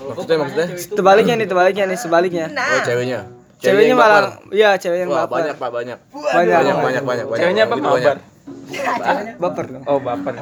Maksudnya 0.00 0.36
maksudnya? 0.40 0.68
Sebaliknya 0.74 1.34
nih 1.38 1.46
sebaliknya 1.46 1.84
nih 1.86 1.98
sebaliknya. 2.00 2.46
Oh 2.50 2.80
ceweknya 2.82 3.39
ceweknya 3.60 3.94
malah 3.94 4.20
baper. 4.32 4.50
iya 4.50 4.70
cewek 4.74 4.98
yang 4.98 5.10
Wah, 5.10 5.24
baper. 5.24 5.36
banyak 5.36 5.56
pak 5.56 5.70
banyak. 5.70 5.98
Banyak 6.10 6.48
banyak 6.50 6.76
banyak 6.76 7.04
banyak 7.04 7.26
banyak. 7.28 7.40
Ceweknya 7.40 7.62
apa 7.64 7.74
Gitu 7.76 7.88
baper? 9.38 9.66
dong. 9.68 9.82
Oh 9.84 9.98
baper. 9.98 10.34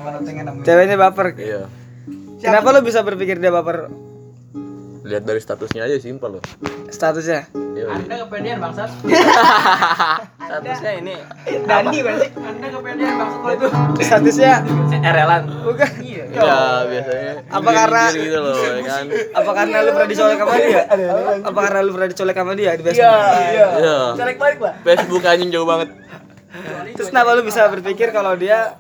Ceweknya 0.63 0.97
baper. 0.97 1.27
Iya. 1.35 1.63
Kenapa 2.39 2.71
lu 2.71 2.81
bisa 2.81 3.03
berpikir 3.03 3.37
dia 3.37 3.51
baper 3.51 3.91
lihat 5.09 5.25
dari 5.25 5.41
statusnya 5.41 5.89
aja 5.89 5.97
simpel 5.97 6.37
loh. 6.37 6.43
Statusnya? 6.93 7.49
Iya, 7.73 7.89
anda 7.89 8.15
kepedean 8.29 8.59
bangsat. 8.61 8.91
Statusnya 10.49 10.93
ini. 11.01 11.15
Dandi 11.65 11.99
berarti. 12.05 12.29
anda 12.37 12.67
kepedean 12.69 13.15
bangsat 13.17 13.39
kalau 13.41 13.55
itu. 13.57 13.69
Statusnya? 14.05 14.53
Erelan. 15.01 15.43
Bukan. 15.65 15.91
Iya. 16.05 16.25
Biasanya. 16.85 17.33
Apa 17.49 17.71
karena- 17.73 18.11
gitu 18.13 18.39
loh 18.39 18.57
ya 18.61 18.83
kan? 18.85 19.05
apa 19.09 19.51
karena 19.57 19.77
lu 19.81 19.91
pernah 19.97 20.09
dicolek 20.13 20.39
sama 20.39 20.55
dia? 20.61 20.83
Apa 21.41 21.59
karena 21.65 21.79
lu 21.81 21.91
pernah 21.97 22.09
dicolek 22.13 22.37
sama 22.37 22.53
dia 22.53 22.71
di 22.77 22.83
Facebook? 22.85 23.09
Iya. 23.09 23.67
iya. 23.81 23.99
Colek 24.13 24.37
balik 24.37 24.59
lah. 24.61 24.75
Facebook 24.85 25.23
anjing 25.25 25.49
jauh 25.49 25.65
banget. 25.69 25.89
Terus 26.97 27.09
kenapa 27.09 27.33
lu 27.33 27.43
bisa 27.49 27.65
berpikir 27.73 28.13
kalau 28.13 28.37
dia 28.37 28.77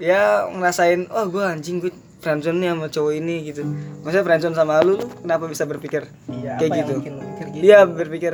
dia 0.00 0.48
ngerasain 0.48 1.12
oh 1.12 1.28
gue 1.28 1.44
anjing 1.44 1.76
gue 1.84 1.92
friendzone 2.20 2.58
nih 2.58 2.68
sama 2.70 2.86
cowok 2.86 3.12
ini 3.14 3.36
gitu. 3.44 3.62
Maksudnya 4.00 4.22
friendzone 4.22 4.54
sama 4.54 4.80
lu 4.80 4.94
lu 4.94 5.06
kenapa 5.18 5.44
bisa 5.44 5.64
berpikir 5.64 6.04
Iya, 6.26 6.56
kayak 6.56 6.70
gitu? 6.78 6.92
lu 6.94 7.18
mikir 7.18 7.46
gitu? 7.50 7.62
dia 7.62 7.78
berpikir. 7.82 8.32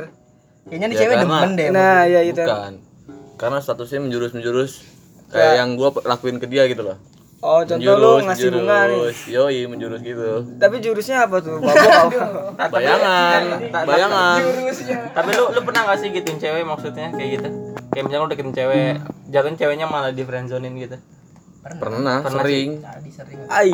Kayaknya 0.67 0.85
nih 0.85 0.95
Ya, 0.95 1.01
cewek 1.01 1.15
karena- 1.17 1.39
demen 1.39 1.49
deh. 1.53 1.67
nah 1.71 1.99
ya 2.03 2.21
itu 2.21 2.41
bukan. 2.41 2.73
Karena 3.35 3.57
statusnya 3.57 3.99
menjurus 3.99 4.31
menjurus 4.31 4.71
kayak 5.27 5.53
yang 5.57 5.69
gua 5.73 5.95
lakuin 6.01 6.37
ke 6.37 6.45
dia 6.45 6.65
gitu 6.65 6.83
loh. 6.83 6.97
Oh 7.37 7.61
contoh 7.61 7.93
lu 7.93 8.25
ngasih 8.25 8.49
bunga 8.49 8.77
nih. 8.83 8.97
Menjurus. 8.97 9.19
yoi 9.29 9.59
menjurus 9.65 10.01
gitu. 10.01 10.27
Tapi 10.57 10.75
jurusnya 10.81 11.17
apa 11.23 11.37
tuh? 11.37 11.61
Babok. 11.61 12.57
bayangan 12.73 13.41
bayangan. 13.85 14.39
tapi 15.13 15.29
lu 15.31 15.43
lu 15.53 15.61
pernah 15.61 15.81
gak 15.85 15.97
sih 16.01 16.09
gituin 16.09 16.37
cewek 16.37 16.65
maksudnya 16.65 17.13
kayak 17.13 17.29
gitu? 17.37 17.47
Kayak 17.93 18.03
misalnya 18.09 18.23
lu 18.25 18.29
deketin 18.29 18.53
cewek 18.53 18.93
jatuhin 19.29 19.55
ceweknya 19.55 19.85
malah 19.85 20.09
di 20.09 20.21
friendzonein 20.21 20.75
gitu 20.75 20.97
pernah 21.59 22.23
sering 22.23 22.79
Tadi 22.79 23.09
sering 23.09 23.39
Ai, 23.47 23.71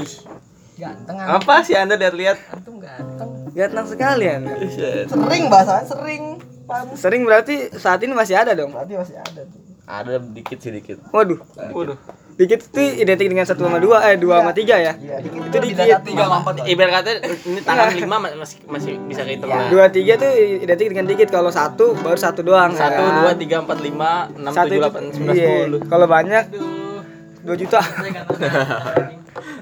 ganteng 0.74 1.18
apa 1.18 1.62
sih 1.62 1.76
anda 1.76 1.94
lihat-lihat 1.94 2.38
antum 2.50 2.78
ganteng. 2.78 3.30
ganteng 3.52 3.86
sekali 3.88 4.26
ya. 4.26 4.38
Sering 5.06 5.44
bahasa 5.48 5.84
sering. 5.84 6.42
Pam. 6.64 6.96
Sering 6.96 7.22
berarti 7.22 7.70
saat 7.74 8.00
ini 8.00 8.12
masih 8.12 8.34
ada 8.34 8.52
dong. 8.54 8.72
Berarti 8.72 8.96
masih 8.96 9.16
ada 9.16 9.42
tuh. 9.44 9.60
ada 9.84 10.16
dikit 10.16 10.58
sih 10.58 10.72
dikit 10.72 10.96
Waduh, 11.12 11.36
waduh 11.70 12.00
dikit 12.34 12.64
tuh 12.66 12.80
identik 12.96 13.28
dengan 13.28 13.44
satu 13.44 13.62
sama 13.62 13.78
dua, 13.78 14.00
eh 14.02 14.16
dua 14.16 14.40
sama 14.40 14.50
tiga 14.50 14.74
ya. 14.74 14.96
Iya, 14.96 15.20
dikit 15.20 15.44
Itu 15.44 15.58
dikit. 15.60 15.86
satu, 16.00 16.08
sama 16.10 16.38
empat. 16.40 16.54
ibarat 16.66 16.92
kata 16.96 17.10
ini 17.44 17.60
tangan 17.62 17.88
lima 17.94 18.16
ma- 18.18 18.34
masih 18.34 18.58
masih 18.66 18.94
bisa 19.04 19.22
kehitung 19.22 19.52
lah 19.52 19.68
Dua 19.68 19.86
tiga 19.88 20.16
tuh 20.16 20.32
identik 20.34 20.88
dengan 20.88 21.06
dikit. 21.06 21.28
Kalau 21.28 21.52
satu 21.52 21.94
baru 21.96 22.16
satu 22.16 22.42
doang. 22.42 22.72
ya 22.72 22.80
satu 22.80 23.04
kan? 23.04 23.14
dua 23.20 23.32
tiga 23.36 23.56
empat 23.60 23.78
lima 23.78 24.12
enam 24.32 24.50
Satu 24.50 24.66
tujuh 24.66 24.72
itu- 24.72 24.82
delapan 24.82 25.04
sembilan 25.12 25.36
iya. 25.36 25.44
sepuluh 25.46 25.80
Kalau 25.86 26.08
banyak 26.08 26.44
dua 27.44 27.56
juta. 27.56 27.80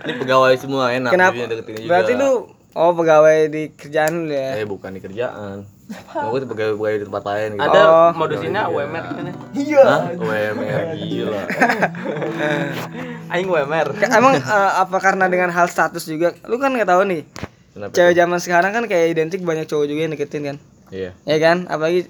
ini 0.01 0.13
pegawai 0.17 0.53
semua 0.55 0.91
enak 0.91 1.11
Kenapa? 1.11 1.35
juga 1.35 1.61
Berarti 1.83 2.13
lu 2.13 2.31
oh 2.71 2.91
pegawai 2.93 3.39
di 3.47 3.63
kerjaan 3.71 4.25
lu 4.25 4.31
ya. 4.31 4.55
eh 4.55 4.65
bukan 4.65 4.91
di 4.91 5.01
kerjaan 5.01 5.67
mau 6.13 6.31
tuh 6.33 6.47
pegawai 6.47 6.71
pegawai 6.73 6.93
di 6.95 7.05
tempat 7.05 7.23
lain 7.25 7.49
gitu 7.53 7.67
ada 7.67 7.81
Oh. 7.83 8.11
modusinnya 8.15 8.63
UMR 8.65 9.03
kan 9.03 9.23
ya? 9.25 9.33
Iya. 9.53 9.81
Hah? 9.83 10.01
UMR 10.15 10.81
gila 10.95 11.41
aing 13.29 13.47
UMR 13.47 13.87
Emang 13.99 14.33
eh, 14.35 14.71
apa 14.77 14.97
karena 14.97 15.27
dengan 15.27 15.49
hal 15.49 15.67
status 15.67 16.03
juga? 16.05 16.31
Lu 16.45 16.55
kan 16.57 16.71
nggak 16.71 16.87
tahu 16.87 17.03
nih. 17.05 17.21
Kenapa? 17.71 17.91
Cewek 17.91 18.13
zaman 18.13 18.39
sekarang 18.39 18.71
kan 18.71 18.83
kayak 18.85 19.05
identik 19.09 19.39
banyak 19.41 19.63
cowok 19.63 19.85
juga 19.85 19.99
yang 20.01 20.11
deketin 20.11 20.43
kan. 20.45 20.57
iya 20.89 21.11
Ya 21.23 21.37
kan? 21.39 21.67
Apalagi 21.67 22.07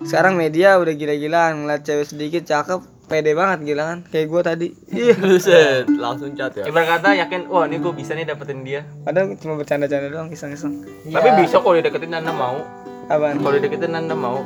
sekarang 0.00 0.34
media 0.34 0.76
udah 0.76 0.90
gila-gilaan 0.90 1.64
ngeliat 1.64 1.80
cewek 1.80 2.04
sedikit 2.06 2.44
cakep 2.44 2.80
pede 3.04 3.36
banget 3.36 3.68
gila 3.68 3.84
kan 3.94 3.98
kayak 4.08 4.26
gua 4.32 4.40
tadi. 4.40 4.72
Iya 4.88 5.14
Buset, 5.20 5.84
langsung 5.88 6.32
cat 6.32 6.56
ya. 6.56 6.64
Ibarat 6.68 6.98
kata 6.98 7.08
yakin 7.20 7.52
wah 7.52 7.68
ini 7.68 7.76
gue 7.78 7.92
bisa 7.92 8.16
nih 8.16 8.24
dapetin 8.24 8.64
dia. 8.64 8.88
Padahal 9.04 9.36
cuma 9.36 9.60
bercanda-canda 9.60 10.08
doang 10.08 10.32
iseng-iseng. 10.32 10.84
Tapi 11.08 11.28
bisa 11.44 11.60
kalau 11.60 11.76
dideketin 11.76 12.16
anda 12.16 12.32
mau. 12.32 12.64
Apaan? 13.06 13.44
Kalau 13.44 13.54
dideketin 13.60 13.92
anda 13.92 14.16
mau. 14.16 14.40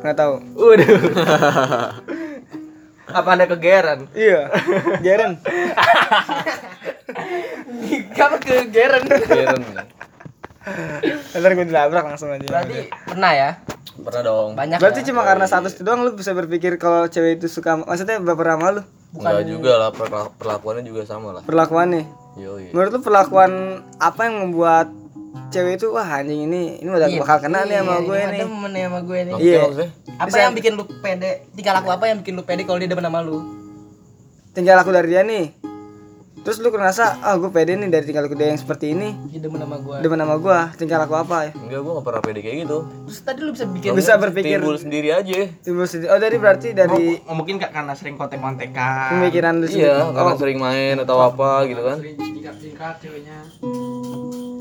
Nggak 0.00 0.16
tahu. 0.16 0.34
Waduh. 0.56 0.92
Apa 3.18 3.28
anda 3.36 3.46
kegeran? 3.46 4.08
iya. 4.16 4.48
Jaren 5.04 5.38
Kamu 8.16 8.36
kegeran. 8.40 9.02
Keren. 9.06 9.62
ntar 11.36 11.52
gue 11.52 11.66
dilabrak 11.68 12.04
langsung 12.08 12.32
aja. 12.32 12.48
Berarti 12.48 12.88
pernah 13.04 13.32
ya? 13.36 13.50
Pernah 13.96 14.22
dong 14.22 14.48
Banyak. 14.54 14.78
berarti 14.78 15.00
ya? 15.00 15.06
cuma 15.10 15.22
karena 15.22 15.44
status 15.44 15.72
itu 15.72 15.82
doang 15.82 16.02
lu 16.02 16.12
bisa 16.12 16.32
berpikir 16.32 16.74
kalau 16.76 17.06
cewek 17.06 17.38
itu 17.38 17.46
suka 17.46 17.78
maksudnya 17.78 18.18
baper 18.18 18.48
sama 18.50 18.66
lu 18.70 18.82
enggak 19.14 19.46
juga 19.46 19.72
lah 19.78 19.90
perla- 19.90 20.32
perlakuannya 20.34 20.82
juga 20.82 21.02
sama 21.04 21.30
lah 21.30 21.42
perlakuannya 21.42 22.02
yoi 22.34 22.74
menurut 22.74 22.90
lu 22.90 23.00
perlakuan 23.00 23.52
apa 23.96 24.20
yang 24.26 24.36
membuat 24.42 24.90
cewek 25.50 25.78
itu 25.78 25.86
wah 25.88 26.18
anjing 26.18 26.44
ini 26.44 26.82
ini 26.82 26.88
udah 26.88 27.06
bakal 27.16 27.38
kena 27.40 27.62
nih 27.62 27.78
sama 27.78 27.94
gue 28.00 28.16
Iya, 28.16 28.26
nih 28.28 28.40
Demen 28.40 28.70
nih 28.70 28.82
sama 28.82 28.98
gue 29.00 29.18
nih. 29.20 29.34
Iya. 29.38 29.60
Apa 30.16 30.36
yang 30.36 30.52
bikin 30.54 30.72
lu 30.74 30.86
pede? 30.98 31.46
Tingkah 31.54 31.74
laku 31.74 31.90
apa 31.90 32.04
yang 32.06 32.18
bikin 32.18 32.34
lu 32.34 32.42
pede 32.42 32.62
kalau 32.62 32.78
dia 32.78 32.86
demen 32.86 33.02
sama 33.02 33.18
lu? 33.18 33.42
tinggal 34.50 34.78
aku 34.78 34.94
dari 34.94 35.10
dia 35.10 35.26
nih 35.26 35.50
terus 36.44 36.60
lu 36.60 36.68
ngerasa 36.68 37.24
ah 37.24 37.34
gue 37.34 37.48
pede 37.48 37.72
nih 37.72 37.88
dari 37.88 38.04
tinggal 38.04 38.24
aku 38.24 38.36
dia 38.36 38.46
yang 38.46 38.56
seperti 38.56 38.92
ini. 38.92 39.16
Dia 39.26 39.40
demen 39.40 39.56
sama 39.58 39.76
gue. 39.78 39.96
demen 39.98 40.18
sama 40.18 40.36
gue 40.36 40.58
tinggal 40.76 41.00
aku 41.00 41.14
apa 41.16 41.36
ya? 41.42 41.50
Enggak 41.56 41.80
gua 41.80 41.92
gak 41.94 42.04
pernah 42.04 42.22
pede 42.22 42.38
kayak 42.38 42.56
gitu. 42.62 42.78
Terus 43.02 43.18
tadi 43.18 43.38
lu 43.40 43.50
bisa 43.50 43.64
bikin 43.66 43.90
bisa 43.90 44.12
berpikir 44.14 44.58
timbul 44.58 44.76
sendiri 44.76 45.08
aja. 45.10 45.40
timbul 45.58 45.84
sendiri. 45.84 46.08
Oh 46.08 46.18
jadi 46.18 46.36
berarti 46.36 46.68
dari 46.70 47.16
Oh, 47.22 47.32
mungkin 47.32 47.56
kak 47.56 47.72
karena 47.72 47.92
sering 47.92 48.14
kontek-kontekan. 48.14 49.16
pemikiran 49.16 49.56
lu 49.56 49.66
sendiri. 49.66 49.88
iya 49.88 50.04
karena 50.06 50.32
sering 50.36 50.58
main 50.58 50.96
atau 50.98 51.16
apa 51.18 51.64
gitu 51.64 51.82
kan. 51.82 51.98
Singkat-singkat 51.98 52.94
ceweknya. 53.00 53.38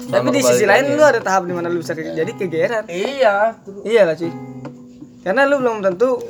tapi 0.05 0.29
di 0.29 0.41
sisi 0.41 0.63
lain 0.63 0.87
lu 0.89 1.01
ada 1.01 1.17
tahap 1.17 1.43
di 1.43 1.51
mana 1.51 1.67
lu 1.67 1.79
bisa 1.79 1.91
ke- 1.91 2.13
jadi 2.13 2.31
kegeran 2.31 2.85
Iya. 2.85 3.57
iya 3.81 4.01
lah 4.03 4.13
cuy 4.13 4.29
karena 5.19 5.41
lu 5.43 5.57
belum 5.57 5.81
tentu 5.81 6.21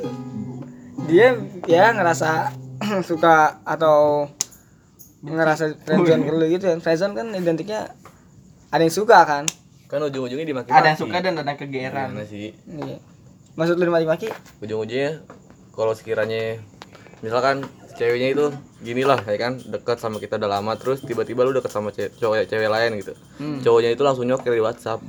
dia 1.04 1.36
ya 1.62 1.92
ngerasa 1.92 2.48
suka 3.04 3.60
atau 3.62 4.24
ngerasa 5.24 5.64
friendzone 5.84 6.22
ke 6.22 6.32
lu 6.32 6.46
gitu. 6.48 6.64
Kan 6.68 6.80
friendzone 6.80 7.14
kan 7.16 7.26
identiknya 7.32 7.80
ada 8.68 8.82
yang 8.82 8.92
suka 8.92 9.24
kan? 9.24 9.44
Kan 9.88 10.00
ujung-ujungnya 10.02 10.44
dimaki 10.44 10.68
Ada 10.68 10.92
yang 10.92 10.98
suka 10.98 11.16
dan 11.20 11.34
ada 11.36 11.46
yang 11.46 11.58
kegeran. 11.58 12.08
Gimana 12.12 12.26
sih. 12.26 12.52
Iya 12.66 12.98
maksud 13.54 13.78
lu 13.78 13.86
dimaki-maki? 13.86 14.28
Ujung-ujungnya 14.60 15.22
kalau 15.74 15.94
sekiranya 15.94 16.58
misalkan 17.22 17.62
ceweknya 17.94 18.34
itu 18.34 18.44
gini 18.82 19.06
lah 19.06 19.22
ya 19.22 19.38
kan 19.38 19.62
dekat 19.62 20.02
sama 20.02 20.18
kita 20.18 20.34
udah 20.36 20.50
lama 20.58 20.74
terus 20.74 21.00
tiba-tiba 21.00 21.46
lu 21.46 21.54
deket 21.54 21.70
sama 21.70 21.94
ce- 21.94 22.10
cowok 22.18 22.50
cewek 22.50 22.66
lain 22.66 22.98
gitu. 22.98 23.14
Cowoknya 23.62 23.94
itu 23.94 24.02
langsung 24.02 24.26
nyoker 24.26 24.50
di 24.50 24.62
WhatsApp. 24.62 25.00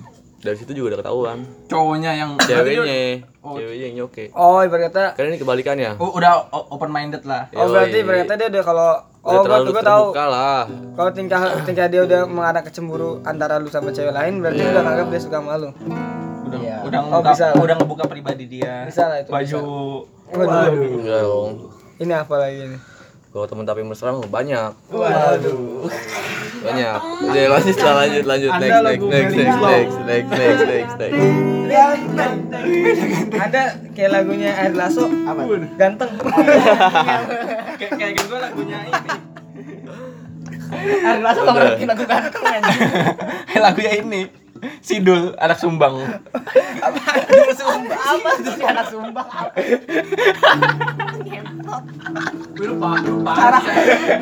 Dari 0.46 0.62
situ 0.62 0.78
juga 0.78 0.94
udah 0.94 1.00
ketahuan. 1.02 1.38
Cowoknya 1.66 2.12
yang 2.14 2.38
ceweknya. 2.38 3.26
Ceweknya 3.42 3.86
yang 3.90 3.96
nyoke 4.06 4.30
oh 4.34 4.62
ibarat 4.62 4.94
kata 4.94 5.18
kan 5.18 5.26
ini 5.26 5.42
kebalikannya. 5.42 5.98
Oh, 5.98 6.14
udah 6.14 6.46
open 6.50 6.94
minded 6.94 7.26
lah. 7.26 7.50
oh 7.58 7.66
berarti 7.66 8.06
kata 8.06 8.34
dia 8.38 8.48
udah 8.54 8.64
kalau 8.64 8.90
oh 9.26 9.42
terlalu 9.42 9.68
gua, 9.68 9.74
gua 9.74 9.84
tahu. 9.84 10.04
terbuka 10.06 10.26
lah. 10.28 10.62
Kalau 10.70 11.12
tingkah 11.12 11.42
tingkah 11.62 11.88
dia 11.88 12.02
udah 12.02 12.22
mengarah 12.24 12.62
ke 12.62 12.70
cemburu 12.70 13.20
antara 13.22 13.58
lu 13.58 13.68
sama 13.68 13.90
cewek 13.90 14.14
lain 14.14 14.40
berarti 14.40 14.62
udah 14.62 14.82
nganggap 14.82 15.08
dia 15.10 15.20
suka 15.20 15.38
sama 15.42 15.58
lu. 15.58 15.70
Udah 16.46 16.60
Iya. 16.62 16.78
udah 16.86 17.00
Oh, 17.02 17.20
ngebuka, 17.20 17.32
bisa. 17.34 17.46
udah 17.58 17.76
ngebuka 17.76 18.04
pribadi 18.06 18.46
dia. 18.48 18.86
Bisa 18.86 19.10
lah 19.10 19.18
itu, 19.20 19.30
Baju. 19.30 19.60
Waduh. 20.32 20.70
enggak 20.72 21.20
dong. 21.22 21.52
Ini 21.98 22.14
apa 22.16 22.36
lagi 22.38 22.62
nih 22.70 22.82
kalau 23.36 23.52
temen 23.52 23.68
tapi 23.68 23.84
mesra 23.84 24.16
mah 24.16 24.24
banyak 24.24 24.72
banyak. 26.64 26.98
Udah 27.20 27.46
lanjut 27.52 27.76
lah 27.76 27.94
lanjut 28.00 28.24
lanjut. 28.24 28.52
Next 28.56 28.80
next 28.80 29.04
next 29.04 29.36
next 29.36 29.60
next 29.60 29.98
next 30.08 30.32
next 30.32 30.64
next 30.64 30.96
next. 30.96 31.20
Ada 33.36 33.62
kayak 33.92 34.12
lagunya 34.16 34.56
Air 34.56 34.72
Lasso 34.72 35.04
apa? 35.28 35.52
Ganteng 35.76 36.16
kayak 37.76 37.92
kayak 38.00 38.12
gitu 38.18 38.28
gue 38.32 38.40
lagunya 38.40 38.80
ini 38.88 39.12
Ari 41.06 41.22
Lasso 41.22 41.42
gak 41.46 41.78
lagu 41.86 42.04
kantong 42.10 42.46
lagunya 43.56 43.92
ini 44.02 44.22
Sidul 44.82 45.36
anak 45.38 45.60
Sumbang. 45.60 46.00
Apa 46.82 47.00
anak 47.12 47.54
Sumbang? 47.54 48.00
Apa 48.00 48.30
sih 48.40 48.64
anak 48.64 48.88
Sumbang? 48.90 49.28
Ngentot. 51.22 51.84
Gue 52.56 52.68
lupa, 52.72 52.90
lupa. 53.04 53.32
Parah. 53.36 53.64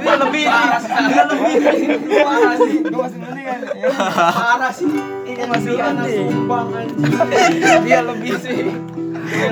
Gue 0.04 0.16
lebih 0.26 0.44
gue 0.50 1.24
lebih 1.32 1.54
parah 2.26 2.56
sih. 2.60 2.78
Gue 2.82 3.00
masih 3.00 3.20
mendingan. 3.22 3.60
Parah 4.18 4.72
sih. 4.74 4.90
Ini 5.30 5.44
masih 5.48 5.74
anak 5.80 6.08
Sumbang 6.12 6.68
anjing. 6.76 7.14
Dia 7.86 8.00
lebih 8.04 8.34
sih 8.42 8.62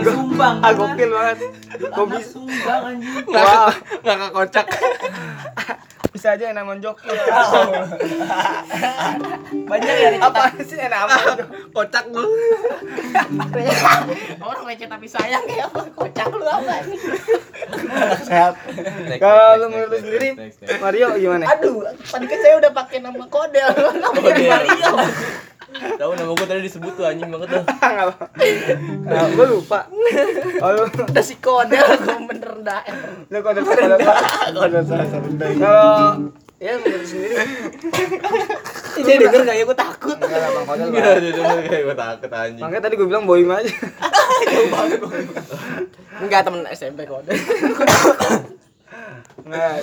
sumbang 0.06 0.56
Ah, 0.62 0.72
gokil 0.74 1.10
banget. 1.12 1.38
Kok 1.92 2.06
bisa, 2.10 2.28
sumbang 2.32 2.82
anjing. 2.96 3.26
Nggak 4.04 4.30
kocak 4.32 4.66
bisa 6.12 6.36
aja 6.36 6.52
enak 6.52 6.68
monjok. 6.68 6.96
Banyak 9.72 9.96
ya 9.96 10.10
Apa 10.20 10.52
sih 10.60 10.76
enak 10.76 11.00
apa? 11.08 11.16
kocak 11.76 12.06
lu 12.12 12.20
orang 14.44 14.64
receh 14.68 14.92
tapi 14.92 15.08
sayang 15.08 15.48
ya 15.48 15.72
kocak 15.72 16.28
lu 16.36 16.44
apa 16.44 16.84
ini? 16.84 16.98
Sehat. 18.28 18.60
Kalau 19.16 19.72
menurut 19.72 20.04
sendiri. 20.04 20.36
Mario 20.84 21.16
gimana? 21.16 21.48
Aduh, 21.56 21.88
tadi 21.88 22.26
kan 22.28 22.40
saya 22.44 22.60
udah 22.60 22.72
pakai 22.76 23.00
nama 23.00 23.24
kode. 23.32 23.64
Nama. 23.64 24.20
Mario. 24.20 24.92
Tahu 25.72 26.12
nama 26.20 26.32
gue 26.36 26.48
tadi 26.52 26.62
disebut 26.68 26.92
tuh 27.00 27.08
anjing 27.08 27.32
banget 27.32 27.56
tuh. 27.56 27.64
Nah, 29.08 29.24
gue 29.32 29.46
lupa. 29.48 29.88
Udah 31.08 31.24
si 31.24 31.36
kode 31.38 31.76
gue 31.76 32.18
bener 32.28 32.52
dah. 32.62 32.82
lu 33.28 33.38
kode 33.40 33.60
kode 33.62 33.84
kode 33.90 34.06
Kalau 35.58 36.30
ya 36.62 36.78
menurut 36.78 37.02
lu 37.02 37.08
sendiri 37.08 37.36
Dia 39.02 39.16
denger 39.18 39.42
kayak 39.44 39.66
gue 39.66 39.78
takut. 39.78 40.14
enggak 40.16 40.38
lah 40.38 40.50
bang 40.52 40.66
kode 40.68 40.82
Enggak, 40.86 41.14
denger 41.18 41.58
kayak 41.66 41.84
gue 41.84 41.98
takut 41.98 42.30
anjing. 42.32 42.62
Makanya 42.62 42.82
tadi 42.82 42.94
gue 42.96 43.08
bilang 43.08 43.26
boim 43.26 43.50
aja. 43.50 43.72
Enggak 46.22 46.42
temen 46.46 46.62
SMP 46.70 47.00
kode. 47.06 47.34
Nah, 49.42 49.74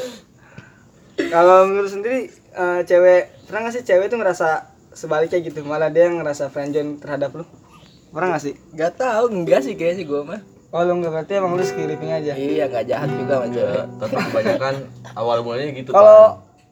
kalau 1.19 1.67
menurut 1.67 1.91
sendiri 1.91 2.31
eh, 2.31 2.81
cewek 2.85 3.51
pernah 3.51 3.67
nggak 3.67 3.75
sih 3.75 3.83
cewek 3.83 4.07
tuh 4.07 4.19
ngerasa 4.21 4.49
sebaliknya 4.95 5.43
gitu? 5.43 5.67
Malah 5.67 5.91
dia 5.91 6.07
yang 6.07 6.23
ngerasa 6.23 6.47
friendzone 6.49 7.03
terhadap 7.03 7.35
lu 7.35 7.45
pernah 8.09 8.29
nggak 8.31 8.43
sih 8.43 8.55
Gak 8.73 8.93
tahu, 8.97 9.25
enggak 9.29 9.61
sih 9.61 9.75
kayaknya 9.75 9.97
sih 9.97 10.07
gue 10.07 10.21
mah. 10.23 10.41
oh 10.69 10.83
lu 10.83 10.93
nggak 10.97 11.13
berarti 11.13 11.33
emang 11.35 11.53
lu 11.53 11.63
skill 11.63 11.87
living 11.87 12.11
aja 12.11 12.33
Iya, 12.33 12.65
enggak 12.67 12.85
jahat 12.87 13.09
juga 13.11 13.33
sama 13.35 13.47
Ya, 13.47 13.53
cewek. 13.55 13.85
tapi 13.99 14.15
kebanyakan 14.23 14.75
awal 15.15 15.37
mulanya 15.41 15.73
gitu 15.73 15.91
kalau 15.91 16.23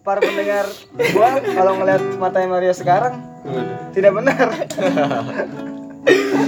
para 0.01 0.21
pendengar 0.21 0.65
gua 1.11 1.29
kalau 1.43 1.73
ngeliat 1.75 2.03
matanya 2.17 2.49
Mario 2.49 2.73
sekarang 2.73 3.15
tidak 3.91 4.13
benar 4.13 4.47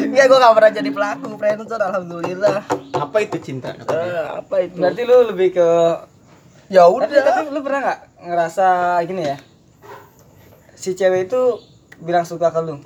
Enggak, 0.01 0.25
gue 0.25 0.39
gak 0.39 0.55
pernah 0.55 0.73
jadi 0.73 0.89
pelaku 0.89 1.27
friendzone 1.35 1.83
alhamdulillah. 1.83 2.63
apa 2.93 3.17
itu 3.19 3.37
cinta 3.41 3.75
Eh, 3.75 4.23
apa 4.33 4.55
itu? 4.61 4.77
berarti 4.77 5.03
lu 5.03 5.17
lebih 5.29 5.49
ke 5.53 5.69
ya 6.69 6.85
tapi, 6.85 7.15
tapi 7.17 7.49
lu 7.49 7.61
pernah 7.61 7.81
nggak 7.83 8.01
ngerasa 8.23 8.67
gini 9.03 9.23
ya 9.25 9.37
si 10.73 10.93
cewek 10.93 11.27
itu 11.27 11.59
bilang 11.99 12.23
suka 12.23 12.49
ke 12.49 12.61
lu 12.61 12.79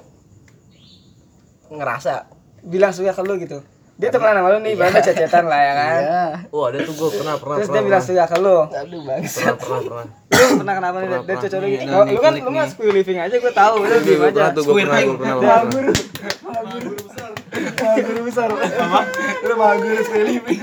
ngerasa. 1.74 2.28
bilang 2.62 2.92
suka 2.94 3.10
ke 3.10 3.22
lu 3.22 3.34
gitu. 3.38 3.58
Dia 3.92 4.08
temenan 4.08 4.40
sama 4.40 4.48
lu 4.54 4.58
nih 4.64 4.72
baru 4.74 4.98
cecetan 4.98 5.44
lah 5.46 5.60
ya 5.60 5.72
kan? 5.74 5.98
Iya. 6.00 6.24
Oh, 6.50 6.64
ada 6.66 6.78
tuh 6.80 6.94
gue 6.96 7.10
pernah 7.12 7.34
pernah 7.38 7.56
terus 7.60 7.68
dia 7.68 7.74
pernah. 7.74 7.86
bilang 7.86 8.02
suka 8.02 8.24
ke 8.24 8.38
lu. 8.40 8.56
Aduh, 8.66 9.00
bangsa. 9.04 9.42
pernah 9.52 9.56
pernah 9.58 9.80
pernah. 9.82 10.06
lu 10.32 10.46
pernah 10.58 10.74
kenapa 10.78 10.96
nih? 10.96 11.08
Dia 11.22 11.36
cocok 11.38 11.58
lu 11.58 11.66
gitu 11.68 11.82
Oh, 11.92 12.02
lu 12.08 12.18
kan 12.18 12.32
lu 12.34 12.50
mah 12.50 12.66
skill 12.66 12.90
living 12.90 13.18
aja 13.20 13.34
gue 13.36 13.52
tahu. 13.52 13.74
Lu 13.82 13.96
diem 14.00 14.18
Gue 14.18 14.26
aja. 14.26 14.32
pernah 14.32 14.50
tuh, 14.54 14.62
gue 14.64 14.74
pernah, 14.82 15.00
gue. 15.02 15.16
Maha 15.42 15.62
guru 15.68 15.92
Maha 16.42 16.60
guru 16.72 16.90
besar. 16.98 17.30
Maha 17.62 17.96
guru 18.00 18.20
besar. 18.26 18.48
Apa? 18.50 19.00
Lu 19.44 19.54
maha 19.54 19.74
guru 19.76 20.00
skill 20.02 20.24
living. 20.26 20.60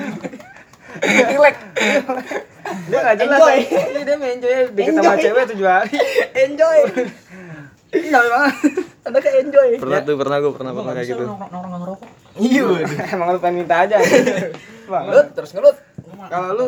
Relax. 1.00 1.56
dia 2.89 3.00
nggak 3.01 3.16
jelas 3.18 3.39
Enjoy. 3.39 3.58
Iya, 3.62 4.01
dia 4.04 4.16
main 4.20 4.32
enjoy 4.36 4.54
deket 4.74 4.94
sama 4.98 5.16
cewek 5.16 5.44
tujuh 5.54 5.68
hari. 5.70 5.96
Enjoy. 6.36 6.78
Iya 7.91 8.19
banget 8.19 8.55
Anda 9.05 9.19
kayak 9.19 9.38
enjoy. 9.41 9.69
Pernah 9.77 10.00
tuh, 10.03 10.15
pernah 10.15 10.38
gue 10.38 10.51
pernah 10.51 10.72
pernah 10.72 10.93
kayak 10.93 11.08
gitu. 11.08 11.24
iya 12.38 12.62
emang 13.13 13.28
lu 13.32 13.39
pengen 13.39 13.56
minta 13.60 13.75
aja 13.80 13.97
Bang, 14.91 15.04
Ngelut 15.06 15.28
terus 15.34 15.49
ngelut. 15.52 15.75
kalau 16.28 16.49
lu 16.52 16.65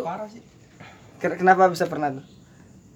ke- 1.18 1.38
kenapa 1.38 1.68
bisa 1.68 1.86
pernah 1.86 2.10
tuh 2.12 2.26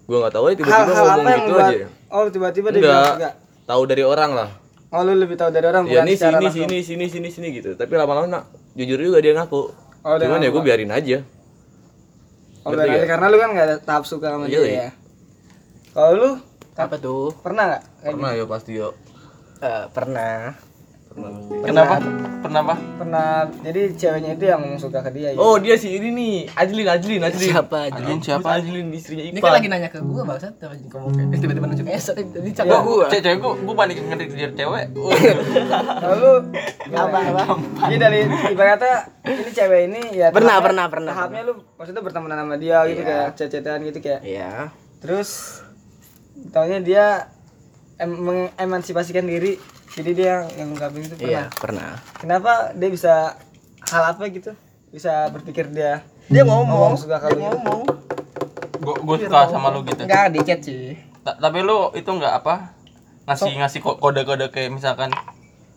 Gue 0.05 0.17
nggak 0.17 0.33
tahu 0.33 0.45
ya 0.45 0.55
tiba-tiba 0.55 0.91
ngomong 0.91 1.25
gitu 1.25 1.51
buat 1.51 1.65
aja. 1.67 1.88
oh 2.07 2.25
tiba-tiba 2.27 2.67
dia 2.69 2.81
bilang 2.83 3.15
Enggak. 3.15 3.33
Tahu 3.65 3.81
dari 3.83 4.03
orang 4.03 4.31
lah. 4.31 4.49
oh 4.88 5.01
lu 5.01 5.13
lebih 5.15 5.33
tahu 5.35 5.49
dari 5.49 5.65
orang 5.65 5.83
Ya 5.83 5.89
bukan 5.95 6.03
ini 6.03 6.13
secara 6.15 6.38
sini 6.38 6.45
langsung. 6.45 6.61
sini 6.63 6.77
sini 6.79 7.05
sini 7.07 7.29
sini 7.31 7.47
gitu. 7.51 7.69
Tapi 7.73 7.89
lama-lama 7.91 8.27
nak 8.27 8.43
jujur 8.73 8.97
juga 8.99 9.17
dia 9.19 9.33
ngaku. 9.33 9.61
Oh, 10.03 10.15
Cuman 10.15 10.38
ya 10.39 10.49
gue 10.49 10.61
biarin 10.63 10.89
aja. 10.89 11.17
oh, 12.61 12.69
berarti 12.71 12.93
nggak? 12.95 13.07
karena 13.07 13.25
lu 13.27 13.38
kan 13.39 13.49
nggak 13.51 13.65
ada 13.67 13.77
tahap 13.79 14.03
suka 14.03 14.27
sama 14.27 14.45
Iya, 14.45 14.53
dia 14.55 14.61
iya. 14.63 14.77
ya 14.79 14.89
kalau 15.91 16.11
lu 16.13 16.29
Apa 16.75 16.95
tuh? 16.95 17.31
pernah 17.38 17.63
nggak 17.69 17.83
Pernah 18.03 18.29
ya 18.31 18.43
pasti 18.45 18.71
yo. 18.73 18.91
Eh, 19.57 19.85
pernah. 19.89 20.51
Pernah 21.07 21.31
pasti. 21.31 21.63
kenapa 21.63 21.95
kenapa 22.43 22.73
pernah 22.99 23.27
jadi 23.63 23.88
ceweknya 23.89 24.35
itu 24.35 24.45
yang 24.45 24.63
suka 24.75 24.99
ke 24.99 25.09
dia 25.09 25.31
ya? 25.31 25.39
Oh 25.39 25.55
dia 25.55 25.73
si 25.73 25.88
ini 25.89 26.11
nih 26.11 26.35
Ajlin 26.51 26.83
Ajlin 26.85 27.23
Ajlin. 27.23 27.49
Siapa? 27.49 27.88
Ajlin 27.88 28.19
siapa? 28.19 28.47
Ajlin 28.51 28.91
istrinya 28.91 29.23
Ini 29.23 29.31
Ipan. 29.33 29.47
kan 29.47 29.55
lagi 29.55 29.67
nanya 29.69 29.88
ke 29.88 29.97
gue 29.97 30.19
bangsat 30.21 30.59
tapi 30.59 30.75
kamu 30.85 31.07
kayak 31.09 31.39
tiba-tiba 31.39 31.65
nunjuk 31.65 31.88
esot 31.88 32.13
tadi 32.13 32.51
cakap 32.51 32.67
Gua, 32.67 32.79
gue. 32.83 33.05
cewek 33.07 33.23
cewek 33.23 33.38
gua, 33.39 33.53
gua 33.55 33.75
panik 33.77 33.95
ngejar 33.97 34.51
cewek. 34.51 34.85
kalau 36.03 36.15
lu 36.19 36.33
Apa 36.91 37.17
apa? 37.23 37.43
jadi 37.81 37.95
dari 37.97 38.19
ibaratnya 38.51 38.95
ini 39.23 39.51
cewek 39.55 39.79
ini 39.88 40.01
ya 40.13 40.27
Pernah, 40.29 40.59
pernah, 40.59 40.85
pernah, 40.85 41.15
tahapnya 41.15 41.41
lu 41.47 41.63
maksudnya 41.73 42.03
berteman 42.03 42.35
sama 42.35 42.55
dia 42.59 42.83
gitu 42.85 42.99
Iya. 42.99 43.07
kayak 43.07 43.27
cecetan 43.39 43.79
gitu 43.88 43.99
kayak 44.03 44.19
Iya. 44.19 44.51
terus 44.99 45.63
taunya 46.47 46.79
dia 46.79 47.05
em 47.95 48.12
mengemansipasikan 48.12 49.23
diri 49.23 49.55
jadi 49.91 50.12
dia 50.12 50.34
yang 50.53 50.69
ngungkapin 50.69 51.03
itu 51.03 51.15
Iya, 51.17 51.47
pernah 51.53 51.55
pernah. 51.55 51.91
kenapa 52.17 52.51
dia 52.71 52.89
bisa 52.89 53.39
hal 53.86 54.03
apa 54.08 54.27
gitu 54.27 54.51
bisa 54.89 55.29
berpikir 55.29 55.69
dia 55.69 56.03
Dia 56.25 56.41
ngomong, 56.41 56.95
suka 56.95 57.17
kalau 57.17 57.34
dia 57.34 57.45
gitu. 57.45 57.53
ngomong. 57.55 57.81
Gua 58.79 58.95
gua 58.97 59.15
suka 59.15 59.39
sama 59.45 59.69
lu 59.69 59.86
gitu. 59.86 60.01
Enggak 60.01 60.25
di 60.27 60.39
chat 60.41 60.58
sih. 60.60 60.97
Ta- 61.21 61.38
Tapi 61.39 61.62
lu 61.62 61.93
itu 61.93 62.10
enggak 62.10 62.34
apa? 62.36 62.73
Ngasih 63.25 63.53
ngasih 63.55 63.79
ko- 63.79 63.95
kode-kode 63.95 64.49
kayak 64.49 64.73
misalkan 64.73 65.13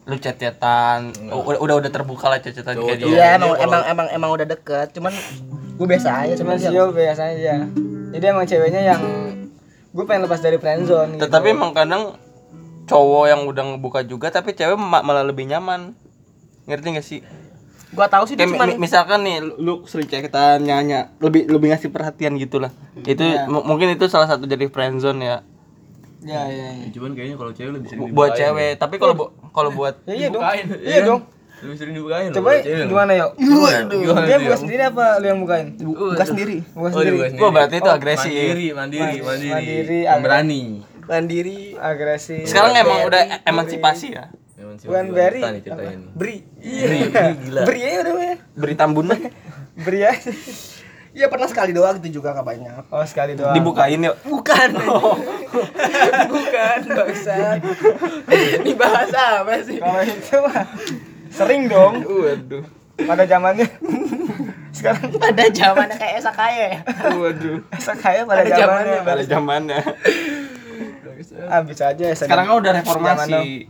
lu 0.05 0.17
chat-chatan, 0.17 1.13
udah 1.27 1.61
udah 1.61 1.75
udah 1.79 1.91
terbuka 1.91 2.27
lah 2.27 2.41
chat-chatan 2.41 2.75
kayak 2.75 2.97
dia. 2.97 3.07
Iya, 3.07 3.13
dia 3.13 3.27
emang 3.37 3.51
kalau- 3.51 3.61
emang 3.61 3.83
emang 3.87 4.07
emang 4.11 4.31
udah 4.33 4.47
deket, 4.49 4.89
cuman 4.91 5.13
gue 5.77 5.87
biasa 5.87 6.09
aja 6.19 6.33
cuman 6.35 6.57
dia- 6.57 6.73
Sio 6.73 6.85
biasanya 6.91 7.35
aja 7.35 7.55
jadi 8.09 8.25
emang 8.27 8.45
ceweknya 8.45 8.81
yang 8.89 9.03
gue 9.89 10.05
pengen 10.05 10.23
lepas 10.25 10.39
dari 10.39 10.57
friendzone 10.57 11.17
gitu. 11.17 11.23
Tetapi 11.23 11.47
emang 11.51 11.73
kadang 11.73 12.15
cowok 12.85 13.25
yang 13.27 13.41
udah 13.45 13.63
ngebuka 13.67 14.01
juga 14.03 14.29
tapi 14.29 14.53
cewek 14.53 14.75
ma- 14.75 15.01
malah 15.01 15.23
lebih 15.23 15.45
nyaman. 15.45 15.93
Ngerti 16.65 16.87
gak 16.91 17.03
sih? 17.03 17.21
Gua 17.89 18.05
tahu 18.05 18.25
sih 18.25 18.37
Kayak 18.37 18.47
mi- 18.47 18.55
cuman 18.55 18.69
mi- 18.69 18.81
misalkan 18.83 19.21
nih 19.23 19.41
lu- 19.41 19.57
lu 19.59 19.73
sering 19.85 20.05
chat-chatan 20.05 20.61
nyanya 20.61 21.09
lebih 21.19 21.49
lebih 21.49 21.73
ngasih 21.73 21.89
perhatian 21.89 22.37
gitu 22.37 22.59
lah. 22.59 22.69
Itu 22.99 23.25
Iya. 23.25 23.49
mu- 23.49 23.65
mungkin 23.65 23.89
itu 23.89 24.05
salah 24.07 24.27
satu 24.27 24.45
dari 24.45 24.67
friendzone 24.67 25.21
ya. 25.23 25.39
ya 26.21 26.43
ya 26.45 26.69
ya, 26.75 26.87
Cuman 26.91 27.15
kayaknya 27.15 27.37
kalau 27.37 27.49
cewek 27.51 27.73
lebih 27.73 27.87
sering 27.89 28.01
Bu- 28.03 28.13
buat 28.13 28.35
cewek, 28.35 28.77
tapi 28.77 28.99
kalau 28.99 29.15
bu- 29.15 29.33
kalau 29.49 29.71
buat 29.79 30.05
ya 30.05 30.13
iya 30.15 30.29
dong 30.29 30.43
Dibukain. 30.43 30.67
iya 30.85 31.01
dong 31.03 31.21
Lebih 31.59 31.75
sering 31.75 31.95
dibukain. 31.95 32.31
coba 32.31 32.51
gimana 32.63 33.13
yuk 33.15 33.31
Gimana 33.35 34.25
dia 34.25 34.39
buka 34.39 34.57
sendiri 34.57 34.83
apa 34.85 35.05
lu 35.19 35.27
yang 35.27 35.41
bukain 35.41 35.67
buka 35.77 36.25
sendiri. 36.25 36.57
buka 36.71 36.89
Oh, 36.89 36.93
sendiri 36.97 37.19
Gua 37.35 37.51
berarti 37.51 37.77
itu 37.77 37.85
Oh, 37.85 37.93
agresif. 37.93 38.31
Mandiri, 38.31 38.67
mandiri, 38.71 39.17
mandiri. 39.21 39.51
Mandiri, 39.51 40.01
Pemberani. 40.05 40.63
Mandiri. 41.03 41.61
agresi 41.75 42.37
Sekarang 42.45 42.73
emang 42.75 43.01
udah 43.05 43.23
emansipasi 43.43 44.07
ya. 44.13 44.29
Bukan 44.59 45.11
berry 45.11 45.41
Beri, 46.13 46.37
beri, 46.61 46.99
gila. 47.41 47.63
beri 47.65 47.81
aja 47.81 47.99
udah 48.03 48.13
ya 48.21 48.37
Beri 48.53 48.75
tambunan 48.75 49.19
beri 49.77 50.01
aja 50.05 50.31
Iya 51.09 51.27
pernah 51.27 51.47
sekali 51.47 51.73
doang 51.73 51.97
itu 51.97 52.15
juga 52.15 52.31
gak 52.33 52.45
banyak. 52.45 52.85
oh 52.87 53.03
sekali 53.03 53.33
doang 53.33 53.51
dibukain 53.53 53.99
yuk. 53.99 54.15
Bukan. 54.23 54.69
Bukan, 56.31 56.79
bangsat. 56.87 57.59
Ini 58.61 58.73
bahasa 58.77 59.43
apa 59.43 59.59
sih? 59.61 59.81
kalau 59.81 60.05
itu 60.05 60.37
mah 60.39 60.63
sering 61.39 61.63
dong 61.67 62.03
Waduh. 62.03 62.65
pada 62.99 63.25
zamannya 63.25 63.67
sekarang 64.69 65.11
Pada 65.17 65.45
zamannya 65.49 65.97
kayak 65.97 66.15
Esa 66.19 66.31
kaya 66.31 66.65
ya. 66.69 66.81
Waduh. 67.15 67.59
kaya 67.97 68.21
pada 68.23 68.43
Pada 68.43 68.53
zamannya 68.53 68.99
Pada 69.03 69.23
zamannya. 69.25 69.79
ah 71.47 71.63
bisa 71.63 71.91
aja 71.91 72.05
ya 72.05 72.15
Sekarang 72.15 72.47
kan 72.47 72.57
udah 72.59 72.73
reformasi. 72.77 73.67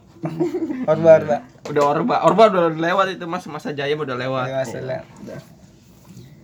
orba 0.84 1.10
orba 1.16 1.36
Udah 1.68 1.84
orba. 1.84 2.14
Orba 2.24 2.42
udah 2.48 2.62
lewat 2.72 3.06
itu 3.14 3.24
mas 3.24 3.44
masa 3.46 3.72
jaya 3.72 3.92
udah 3.92 4.16
lewat. 4.16 4.46
Ya, 4.48 4.56
masalah. 4.58 5.00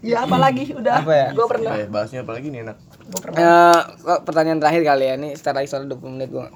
Ya 0.05 0.17
apa 0.21 0.37
lagi? 0.37 0.69
Udah. 0.71 1.01
Apa 1.01 1.13
ya? 1.13 1.29
Gua 1.33 1.47
pernah. 1.49 1.73
Eh, 1.75 1.89
bahasnya 1.89 2.21
apa 2.21 2.37
lagi 2.37 2.53
nih 2.53 2.61
enak? 2.61 2.77
Pernah. 3.09 3.37
Eh, 3.41 3.79
kok 4.05 4.21
pertanyaan 4.29 4.61
terakhir 4.61 4.83
kali 4.85 5.05
ya, 5.09 5.15
ini 5.17 5.29
setelah 5.33 5.65
lagi 5.65 5.69
soal 5.69 5.89
20 5.89 6.13
menit 6.13 6.29
gua. 6.29 6.53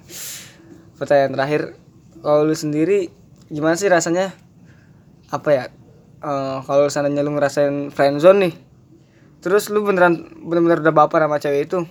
Pertanyaan 1.00 1.32
terakhir, 1.32 1.62
kalau 2.20 2.44
lu 2.44 2.52
sendiri 2.52 3.08
gimana 3.48 3.72
sih 3.74 3.88
rasanya? 3.88 4.36
Apa 5.28 5.48
ya? 5.52 5.64
Eh, 6.18 6.58
kalau 6.66 6.90
seandainya 6.90 7.22
lu 7.22 7.36
ngerasain 7.38 7.94
friendzone 7.94 8.50
nih, 8.50 8.54
terus 9.38 9.70
lu 9.70 9.86
beneran 9.86 10.34
bener-bener 10.42 10.82
udah 10.82 10.94
baper 10.94 11.22
sama 11.22 11.38
cewek 11.38 11.70
itu 11.70 11.86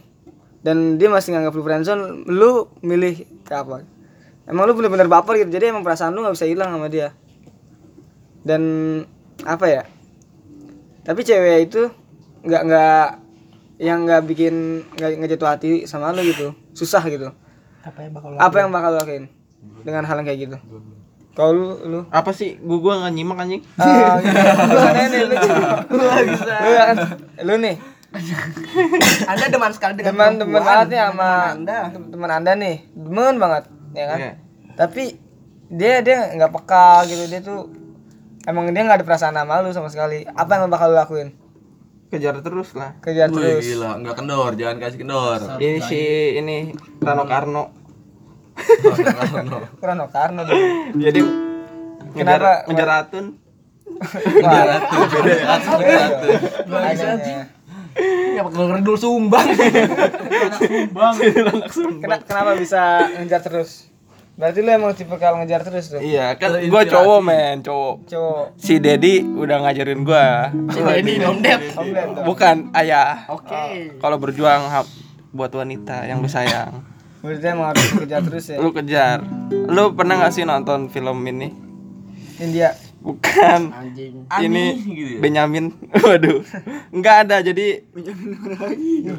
dan 0.67 0.99
dia 0.99 1.07
masih 1.07 1.31
nganggap 1.31 1.53
lu 1.55 1.63
friendzone 1.63 2.27
lu 2.27 2.67
milih 2.83 3.23
ke 3.47 3.53
apa? 3.55 3.87
Emang 4.43 4.67
lu 4.67 4.75
bener-bener 4.75 5.07
baper 5.07 5.39
gitu 5.39 5.55
jadi 5.55 5.71
emang 5.71 5.87
perasaan 5.87 6.11
lu 6.11 6.27
nggak 6.27 6.35
bisa 6.35 6.47
hilang 6.49 6.75
sama 6.75 6.91
dia. 6.91 7.15
Dan 8.43 8.63
apa 9.47 9.65
ya 9.69 9.83
tapi 11.07 11.23
cewek 11.23 11.71
itu 11.71 11.87
nggak 12.43 12.61
nggak 12.67 13.07
yang 13.79 14.03
nggak 14.03 14.27
bikin 14.27 14.83
nggak 14.99 15.09
nggak 15.23 15.29
jatuh 15.39 15.49
hati 15.55 15.69
sama 15.87 16.11
lu 16.11 16.19
gitu 16.27 16.51
susah 16.75 16.99
gitu. 17.07 17.31
Apa 17.79 18.03
yang 18.03 18.11
bakal 18.11 18.29
apa 18.35 18.55
yang 18.59 18.69
bakal 18.75 18.89
lu 18.91 18.99
lakuin 18.99 19.25
dengan 19.87 20.03
hal 20.03 20.19
yang 20.19 20.27
kayak 20.27 20.39
gitu 20.51 20.57
kalau 21.37 21.53
lu 21.53 21.67
lu 21.85 21.99
Apa 22.09 22.31
sih? 22.31 22.57
Gua 22.59 22.77
gua 22.79 22.93
nggak 22.99 23.13
nyimak 23.13 23.37
anjing. 23.37 23.61
Ah, 23.75 24.17
lu 24.67 24.79
kan 24.79 24.95
ini 24.97 25.19
lu 25.21 25.35
lu 25.93 26.71
kan 26.73 26.95
lu 27.39 27.53
nih 27.59 27.75
Anda 29.23 29.45
demen 29.47 29.69
sekali 29.69 29.93
dengan 29.95 30.09
teman 30.09 30.31
teman 30.33 30.49
perempuan, 30.49 30.65
banget 30.65 30.87
nih 30.87 30.99
sama 30.99 31.13
teman 31.13 31.53
Anda. 31.53 31.77
tem- 31.87 32.09
teman 32.09 32.29
anda 32.31 32.51
nih 32.55 32.75
demen 32.89 33.35
banget 33.37 33.63
ya 33.93 34.05
kan 34.07 34.17
Iya. 34.17 34.31
tapi 34.75 35.03
dia 35.69 35.93
dia 35.99 36.17
nggak 36.33 36.51
peka 36.51 36.89
gitu 37.05 37.23
dia 37.25 37.41
tuh 37.41 37.67
emang 38.43 38.65
dia 38.67 38.81
nggak 38.81 38.97
ada 38.97 39.05
perasaan 39.05 39.35
sama 39.35 39.59
lu 39.59 39.69
sama 39.69 39.87
sekali 39.87 40.23
apa 40.25 40.49
yang 40.55 40.67
bakal 40.67 40.89
lu 40.89 40.97
lakuin 40.97 41.29
Kejar 42.07 42.39
terus 42.39 42.71
lah. 42.71 42.95
kejar 42.97 43.27
Wih, 43.27 43.35
terus 43.59 43.67
gila, 43.67 43.99
enggak 43.99 44.15
kendor, 44.15 44.55
jangan 44.55 44.79
kasih 44.79 45.03
kendor. 45.03 45.39
Ini 45.59 45.79
si 45.83 45.99
ini 46.33 46.71
Rano 46.97 47.27
Karno. 47.27 47.75
Kurang 49.79 49.99
Karno 50.07 50.41
dong 50.43 50.61
Jadi 50.95 51.19
ngejar 52.09 52.39
Kenapa? 52.39 52.51
ngejar 52.65 52.89
Atun. 52.99 53.25
Makanya. 56.67 57.39
Ya 58.29 58.45
bakal 58.45 58.69
ngerdul 58.69 58.93
sumbang. 58.95 59.47
Kena- 61.97 62.21
kenapa 62.21 62.51
bisa 62.53 62.81
ngejar 63.15 63.41
terus 63.41 63.89
berarti 64.37 64.61
lu 64.61 64.69
emang 64.69 64.93
tipe 64.93 65.17
kalau 65.17 65.41
ngejar 65.41 65.65
terus 65.65 65.89
tuh 65.89 65.97
Iya, 65.97 66.37
kan 66.37 66.53
gua 66.63 66.85
cowok 66.85 67.19
men, 67.19 67.65
cowok. 67.65 68.05
cowok 68.05 68.45
Si 68.53 68.77
Dedi 68.77 69.25
udah 69.25 69.65
ngajarin 69.65 70.05
gua. 70.05 70.53
Ini 70.93 71.13
dong, 71.17 71.41
Dep. 71.41 71.73
komplain 71.73 72.13
dong 72.13 72.21
Bukan 72.23 72.55
ayah. 72.71 73.25
Oke. 73.27 73.97
Kalau 73.97 74.17
berjuang 74.17 74.69
buat 75.33 75.49
wanita 75.49 76.05
yang 76.05 76.21
lu 76.21 76.29
sayang, 76.29 76.85
berarti 77.27 77.47
emang 77.51 77.67
harus 77.75 77.85
kejar 77.91 78.21
terus 78.23 78.45
ya 78.47 78.57
lu 78.63 78.69
kejar. 78.71 79.19
Lu 79.51 79.91
pernah 79.91 80.15
gak 80.23 80.31
sih 80.31 80.47
nonton 80.47 80.87
film 80.87 81.19
ini? 81.27 81.51
India 82.39 82.71
Bukan. 82.97 83.61
Anjing. 83.71 84.25
ini 84.43 84.65
gitu 84.83 85.11
ya? 85.15 85.19
Benyamin. 85.23 85.71
Waduh. 86.03 86.43
Enggak 86.91 87.15
ada. 87.27 87.39
Jadi 87.39 87.87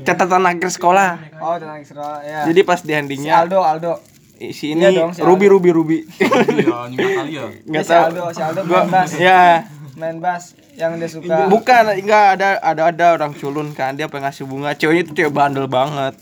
catatan 0.05 0.45
akhir 0.45 0.69
sekolah. 0.75 1.11
oh 1.41 1.57
tenang 1.57 1.81
sekolah 1.87 2.21
ya 2.21 2.41
Jadi 2.51 2.61
pas 2.67 2.81
di 2.85 2.93
si 2.93 2.99
endingnya 2.99 3.33
Aldo 3.41 3.61
Aldo 3.65 3.93
si 4.39 4.71
ini 4.71 4.87
Iya 4.87 5.03
dong, 5.03 5.11
si 5.17 5.21
Ruby 5.25 5.47
Ruby 5.51 5.71
Ruby. 5.75 5.99
Iya, 6.55 6.95
kali 6.95 7.33
ya. 7.35 7.45
Enggak 7.65 7.85
si 7.85 7.91
tahu. 7.91 8.03
Aldo 8.07 8.23
si 8.31 8.43
Aldo 8.43 8.61
Gua 8.67 8.83
main 8.85 8.91
bass 8.93 9.11
ya 9.19 9.43
main 9.99 10.17
bass 10.23 10.55
yang 10.79 10.95
dia 10.95 11.11
suka 11.11 11.51
bukan 11.51 11.91
enggak 11.91 12.39
ada 12.39 12.63
ada 12.63 12.83
ada 12.95 13.07
orang 13.19 13.35
culun 13.35 13.75
kan 13.75 13.99
dia 13.99 14.07
pengen 14.07 14.31
ngasih 14.31 14.47
bunga 14.47 14.71
ceweknya 14.79 15.03
itu 15.11 15.13
cewek 15.19 15.35
bandel 15.35 15.67
banget 15.67 16.15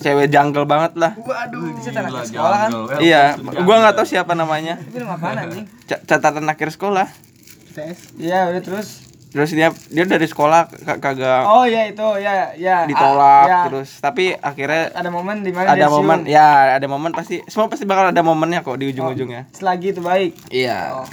cewek 0.00 0.28
jungle 0.28 0.64
banget 0.64 0.96
lah. 0.96 1.12
Waduh 1.14 1.60
itu 1.68 1.80
Gila, 1.82 1.92
tenang 2.02 2.24
sekolah 2.24 2.58
kan? 2.58 2.70
iya 2.98 3.36
gua 3.38 3.76
nggak 3.78 3.94
tahu 3.94 4.06
siapa 4.06 4.32
namanya. 4.32 4.80
Itu 4.80 4.98
nama 4.98 5.14
apaan 5.14 5.36
anjing? 5.38 5.64
Ca- 5.84 6.02
catatan 6.02 6.44
akhir 6.44 6.72
sekolah. 6.72 7.06
Iya 8.16 8.50
udah 8.50 8.60
terus? 8.60 8.88
Terus 9.30 9.54
dia 9.54 9.70
dia 9.86 10.04
dari 10.04 10.26
sekolah 10.26 10.66
ka- 10.66 10.98
kagak 10.98 11.46
oh 11.46 11.62
iya 11.62 11.86
itu 11.86 12.02
ya 12.18 12.50
ya 12.52 12.82
ditolak 12.82 13.46
Ah, 13.46 13.46
ya. 13.46 13.60
terus. 13.70 14.02
Tapi 14.02 14.34
akhirnya 14.34 14.90
ada 14.90 15.06
momen 15.06 15.40
di 15.40 15.54
mana 15.54 15.70
ada 15.70 15.86
siung. 15.86 16.02
momen 16.02 16.18
ya 16.26 16.74
ada 16.74 16.86
momen 16.86 17.14
pasti 17.14 17.38
semua 17.46 17.70
pasti 17.70 17.86
bakal 17.86 18.10
ada 18.10 18.20
momennya 18.20 18.60
kok 18.60 18.74
di 18.74 18.90
ujung-ujungnya. 18.90 19.46
Selagi 19.54 19.94
itu 19.94 20.02
baik. 20.02 20.34
Iya. 20.50 20.98
Oh. 20.98 21.08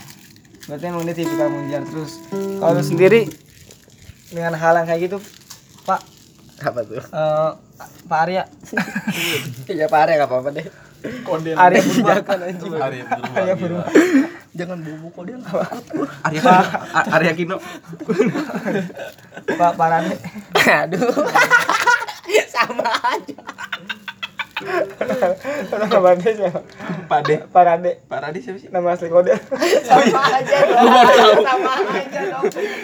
Berarti 0.65 0.83
emang 0.83 1.05
dia 1.05 1.13
tipikal 1.13 1.47
mengejar 1.47 1.85
terus. 1.85 2.17
Kalau 2.33 2.73
lu 2.73 2.81
sendiri 2.81 3.29
dengan 4.27 4.57
hal 4.57 4.73
yang 4.75 4.87
kayak 4.87 5.01
gitu 5.05 5.17
pak? 5.85 6.01
Apa 6.59 6.81
tuh? 6.83 6.97
eh, 6.97 7.51
pak 8.07 8.19
Arya. 8.25 8.43
Ya 9.69 9.87
pare 9.87 10.17
enggak 10.17 10.29
apa-apa 10.29 10.49
deh. 10.51 10.67
Arya 11.55 11.81
Purwakan 11.81 12.37
anjing. 12.43 12.73
Hari 12.73 12.97
Arya 13.37 13.55
Purwakan 13.55 13.93
Jangan 14.57 14.77
bobo 14.81 15.07
kok 15.13 15.23
dia. 15.29 15.37
Arya 16.25 16.41
A- 16.91 17.07
Arya 17.13 17.31
Kino. 17.37 17.61
Pak 19.53 19.71
Parane. 19.77 20.17
Aduh. 20.81 21.05
Sama 22.53 22.89
aja. 23.05 23.37
Nama 25.71 25.85
Parane 25.87 26.31
siapa? 26.33 26.59
Pade. 27.05 27.35
Parade. 27.53 27.91
Parade 28.09 28.37
siapa 28.41 28.57
sih? 28.57 28.69
Nama 28.73 28.97
asli 28.97 29.09
kode. 29.09 29.33
Sama 29.85 30.21
aja 30.33 30.57
dong. 30.65 30.87
Sama 31.45 31.71
aja 31.93 32.19
dong. 32.25 32.43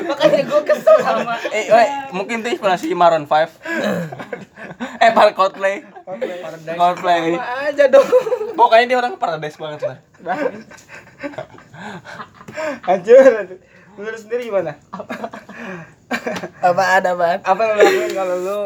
Makanya 0.09 0.39
gue 0.45 0.61
kesel 0.67 0.97
sama. 1.01 1.33
eh 1.49 1.65
weh, 1.71 1.87
mungkin 2.13 2.45
tuh 2.45 2.51
inspirasi 2.53 2.93
Maroon 2.93 3.25
5 3.25 5.01
eh 5.03 5.11
para 5.11 5.31
Coldplay. 5.35 5.83
Coldplay. 6.77 7.35
Sama 7.35 7.53
aja 7.67 7.85
dong. 7.89 8.07
pokoknya 8.53 8.85
dia 8.85 8.97
orang 9.01 9.17
paradise 9.17 9.57
banget 9.57 9.81
lah 9.89 9.97
hancur 12.85 13.21
menurut 13.93 14.19
sendiri 14.21 14.49
gimana? 14.49 14.77
Apa 16.61 16.83
ada 17.01 17.13
apaan? 17.13 17.39
apa 17.41 17.61
yang 17.61 17.73
lu 17.73 17.81
lakuin 17.81 18.11
kalau 18.13 18.35
lu 18.41 18.59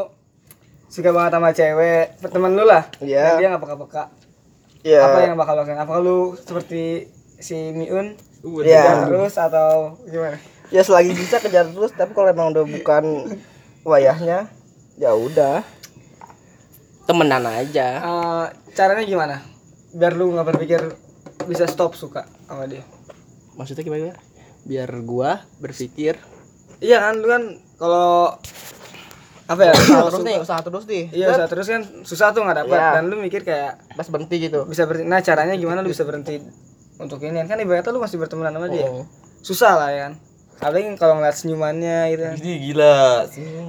suka 0.88 1.12
banget 1.12 1.32
sama 1.34 1.50
cewek 1.52 2.06
temen 2.22 2.52
lu 2.54 2.64
lah 2.64 2.84
Iya. 2.98 3.36
dan 3.36 3.40
dia 3.40 3.48
nggak 3.52 3.64
peka-peka 3.64 4.04
Iya. 4.82 5.00
apa 5.04 5.18
yang 5.22 5.36
bakal 5.36 5.54
lu 5.54 5.60
lakuin 5.62 5.80
apa 5.80 5.94
lu 6.00 6.18
seperti 6.36 7.08
si 7.38 7.72
Miun 7.72 8.16
Iya. 8.64 8.82
kejar 8.82 8.98
terus 9.06 9.34
atau 9.36 9.72
gimana 10.04 10.38
Ya 10.68 10.84
selagi 10.84 11.16
bisa 11.16 11.40
kejar 11.40 11.64
terus, 11.66 11.96
tapi 11.96 12.12
kalau 12.12 12.28
emang 12.28 12.52
udah 12.52 12.68
bukan 12.68 13.24
wayahnya, 13.88 14.52
ya 15.00 15.16
udah. 15.16 15.64
Temenan 17.08 17.48
aja. 17.48 18.04
Eh, 18.04 18.46
caranya 18.76 19.08
gimana 19.08 19.40
biar 19.96 20.12
lu 20.14 20.36
nggak 20.36 20.44
berpikir 20.46 20.82
bisa 21.48 21.64
stop 21.66 21.96
suka 21.96 22.28
sama 22.46 22.68
dia 22.68 22.84
Maksudnya 23.56 23.82
gimana? 23.82 24.12
Biar 24.68 24.92
gua 25.02 25.40
berpikir 25.58 26.20
iya 26.78 27.00
kan 27.00 27.18
lu 27.18 27.26
kan 27.26 27.44
kalau 27.80 28.36
apa 29.48 29.62
ya 29.64 29.74
kalau 29.74 30.10
terus 30.10 30.24
nih, 30.24 30.38
usaha 30.38 30.60
terus 30.60 30.84
nih. 30.86 31.04
iya 31.10 31.28
usaha 31.30 31.48
terus 31.48 31.66
kan 31.66 31.82
susah 32.04 32.28
tuh 32.30 32.44
nggak 32.44 32.58
dapat 32.62 32.76
Iya. 32.76 32.90
dan 32.94 33.04
lu 33.06 33.16
mikir 33.18 33.42
kayak 33.42 33.80
Pas 33.90 34.04
berhenti 34.06 34.36
gitu. 34.42 34.64
bisa 34.64 34.84
berhenti 34.84 35.08
nah 35.08 35.20
caranya 35.20 35.56
gimana 35.56 35.80
lu 35.80 35.88
bisa 35.88 36.04
berhenti 36.04 36.44
untuk 36.98 37.20
ini 37.22 37.40
kan 37.42 37.56
ibaratnya 37.56 37.90
lu 37.90 38.00
masih 38.00 38.18
berteman 38.18 38.50
sama 38.50 38.68
dia 38.68 38.86
Oh. 38.86 39.08
susah 39.40 39.74
lah 39.74 39.90
ya 39.90 40.00
kan 40.04 40.14
apalagi 40.58 40.90
kalau 40.96 41.14
ngeliat 41.16 41.32
senyumannya 41.34 42.00
gitu 42.10 42.24
kan 42.24 42.36
Ini 42.36 42.54
gila. 42.66 42.98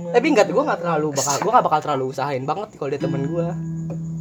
Tapi 0.09 0.27
enggak, 0.27 0.49
gua 0.49 0.65
nggak 0.65 0.81
terlalu 0.81 1.09
bakal, 1.13 1.35
gua 1.39 1.51
nggak 1.53 1.67
bakal 1.69 1.81
terlalu 1.85 2.05
usahain 2.09 2.43
banget 2.43 2.69
kalau 2.75 2.89
dia 2.89 2.97
temen 2.99 3.23
gua. 3.29 3.53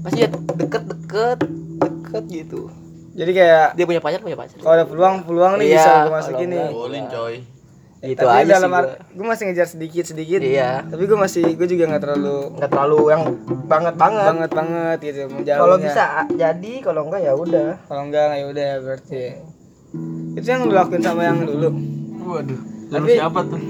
Pasti 0.03 0.19
ya 0.19 0.29
deket-deket, 0.29 1.37
deket 1.79 2.23
gitu. 2.27 2.67
jadi 3.13 3.31
kayak 3.33 3.67
Dia 3.73 3.85
punya 3.87 3.97
pacar, 3.97 4.19
punya 4.19 4.35
pacar. 4.35 4.59
kalau 4.59 4.73
ada 4.73 4.83
peluang 4.83 5.23
peluang 5.23 5.53
nih 5.57 5.67
Iya, 5.69 5.79
bisa 5.79 5.89
gue 5.97 6.11
masuk 6.11 6.27
kalau 6.29 6.43
ini 6.43 6.53
enggak, 6.53 6.71
Bolin 6.71 7.05
coy. 7.07 7.35
Gitu 7.99 8.19
tapi 8.19 8.29
aja 8.39 8.51
dalam 8.53 8.69
sih 8.69 8.77
gua. 8.77 8.93
gue 9.10 9.25
masih 9.25 9.43
ngejar 9.45 9.67
sedikit 9.67 10.05
sedikit 10.05 10.39
Iya. 10.39 10.86
tapi 10.86 11.03
gue 11.03 11.17
masih 11.17 11.43
gue 11.49 11.67
juga 11.67 11.83
nggak 11.88 12.03
terlalu 12.03 12.38
Nggak 12.53 12.69
terlalu 12.69 12.99
yang 13.10 13.23
banget 13.65 13.95
banget. 13.95 14.25
banget 14.27 14.51
banget 14.51 14.97
gitu 15.01 15.19
menjauhnya 15.27 15.57
Kalau 15.60 15.77
bisa 15.77 16.03
jadi, 16.31 16.73
kalau 16.79 17.01
enggak 17.03 17.21
ya 17.21 17.33
udah. 17.33 17.69
kalau 17.83 18.01
enggak 18.03 18.25
ya 18.31 18.45
udah 18.45 18.63
ya 18.63 18.77
berarti. 18.79 19.23
Itu 20.33 20.47
yang 20.47 20.62
lu 20.63 20.73
lakuin 20.73 21.01
sama 21.01 21.21
yang 21.23 21.41
dulu. 21.41 21.69
Waduh 22.23 22.60
Tapi- 22.88 23.13
siapa 23.13 23.39
tuh? 23.43 23.62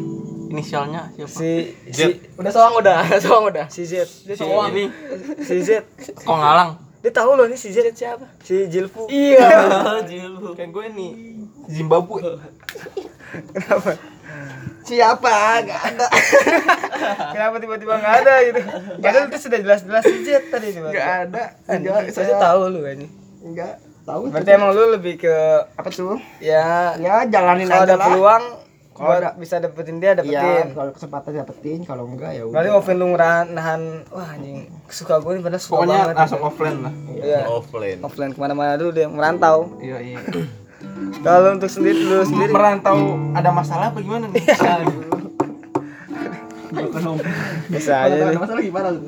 Inisialnya 0.48 1.12
siapa? 1.14 1.28
Si 1.30 1.52
si 1.88 2.04
Udah 2.34 2.50
soang 2.50 2.76
udah, 2.76 2.98
soang 3.24 3.44
udah. 3.46 3.68
si 3.68 3.84
Z 3.84 3.96
dia 4.24 4.32
si 4.34 4.40
tahu 4.40 4.60
ini. 4.70 4.92
Si 5.40 5.56
Z 5.62 5.70
kok 6.18 6.28
ngalang? 6.30 6.76
Dia 6.98 7.12
tahu 7.14 7.32
loh 7.34 7.46
nih 7.46 7.56
si 7.56 7.70
Z 7.70 7.80
siapa? 7.92 8.28
Si 8.42 8.66
Jilfu. 8.66 9.08
Iya. 9.08 9.48
kayak 10.58 10.68
gue 10.70 10.86
nih 10.90 11.12
Zimbabwe. 11.70 12.40
Kenapa 13.50 13.92
Siapa? 14.84 15.36
Enggak 15.60 15.82
ada. 15.86 16.08
kenapa 17.34 17.56
tiba-tiba 17.58 17.94
nggak 17.94 18.16
ada 18.18 18.34
gitu 18.42 18.62
padahal 18.98 19.26
itu 19.28 19.38
sudah 19.40 19.60
jelas-jelas 19.60 20.04
Z 20.04 20.28
tadi 20.48 20.68
tiba 20.72 20.90
Enggak 20.90 21.10
ada. 21.26 21.44
Enggak, 21.68 21.98
saya 22.10 22.36
tahu 22.38 22.62
lu 22.70 22.80
ini. 22.84 23.08
Enggak. 23.42 23.76
Tahu 24.02 24.32
Berarti 24.32 24.52
emang 24.52 24.72
lu 24.72 24.84
lebih 24.90 25.20
ke 25.20 25.36
apa 25.70 25.90
tuh? 25.90 26.16
ya 26.40 26.96
Ya 26.96 27.26
jalanin 27.26 27.68
kalau 27.68 27.84
aja 27.84 27.86
ada 27.86 27.96
lah. 27.96 28.08
peluang 28.08 28.44
Kalau 28.90 29.04
buat 29.06 29.20
ada- 29.20 29.36
bisa 29.36 29.56
dapetin 29.60 30.00
dia 30.00 30.10
Iya, 30.10 30.18
dapetin. 30.18 30.66
kalau 30.72 30.92
kesempatan 30.92 31.30
dapetin, 31.36 31.80
kalau 31.84 32.04
enggak 32.08 32.32
ya 32.32 32.44
Berarti 32.46 32.66
udah. 32.66 32.80
offline 32.80 32.98
lu 32.98 33.08
nahan 33.14 33.82
wah 34.08 34.32
anjing 34.32 34.66
suka 34.88 35.20
gue 35.20 35.32
nih 35.34 35.44
padahal 35.44 35.60
suka 35.60 35.74
pokoknya 35.76 35.98
banget. 36.02 36.16
langsung 36.16 36.42
offline 36.42 36.78
lah 36.80 36.94
Iya. 37.14 37.42
Offline. 37.46 38.00
Offline 38.00 38.32
ke 38.32 38.40
mana-mana 38.40 38.74
dulu 38.74 38.92
dia 38.92 39.08
merantau. 39.08 39.58
iya 39.78 39.98
iya 40.02 40.18
Kalau 41.18 41.50
untuk 41.52 41.68
sendiri 41.68 42.00
lu 42.00 42.22
sendiri 42.22 42.50
merantau 42.50 42.98
ada 43.32 43.50
masalah 43.50 43.90
apa 43.90 44.00
gimana 44.00 44.28
nih 44.28 44.44
bisa 47.68 47.94
aja 48.04 48.22
nih 48.26 48.38
Masalah 48.38 48.62
gimana 48.62 48.88
lu? 48.92 49.00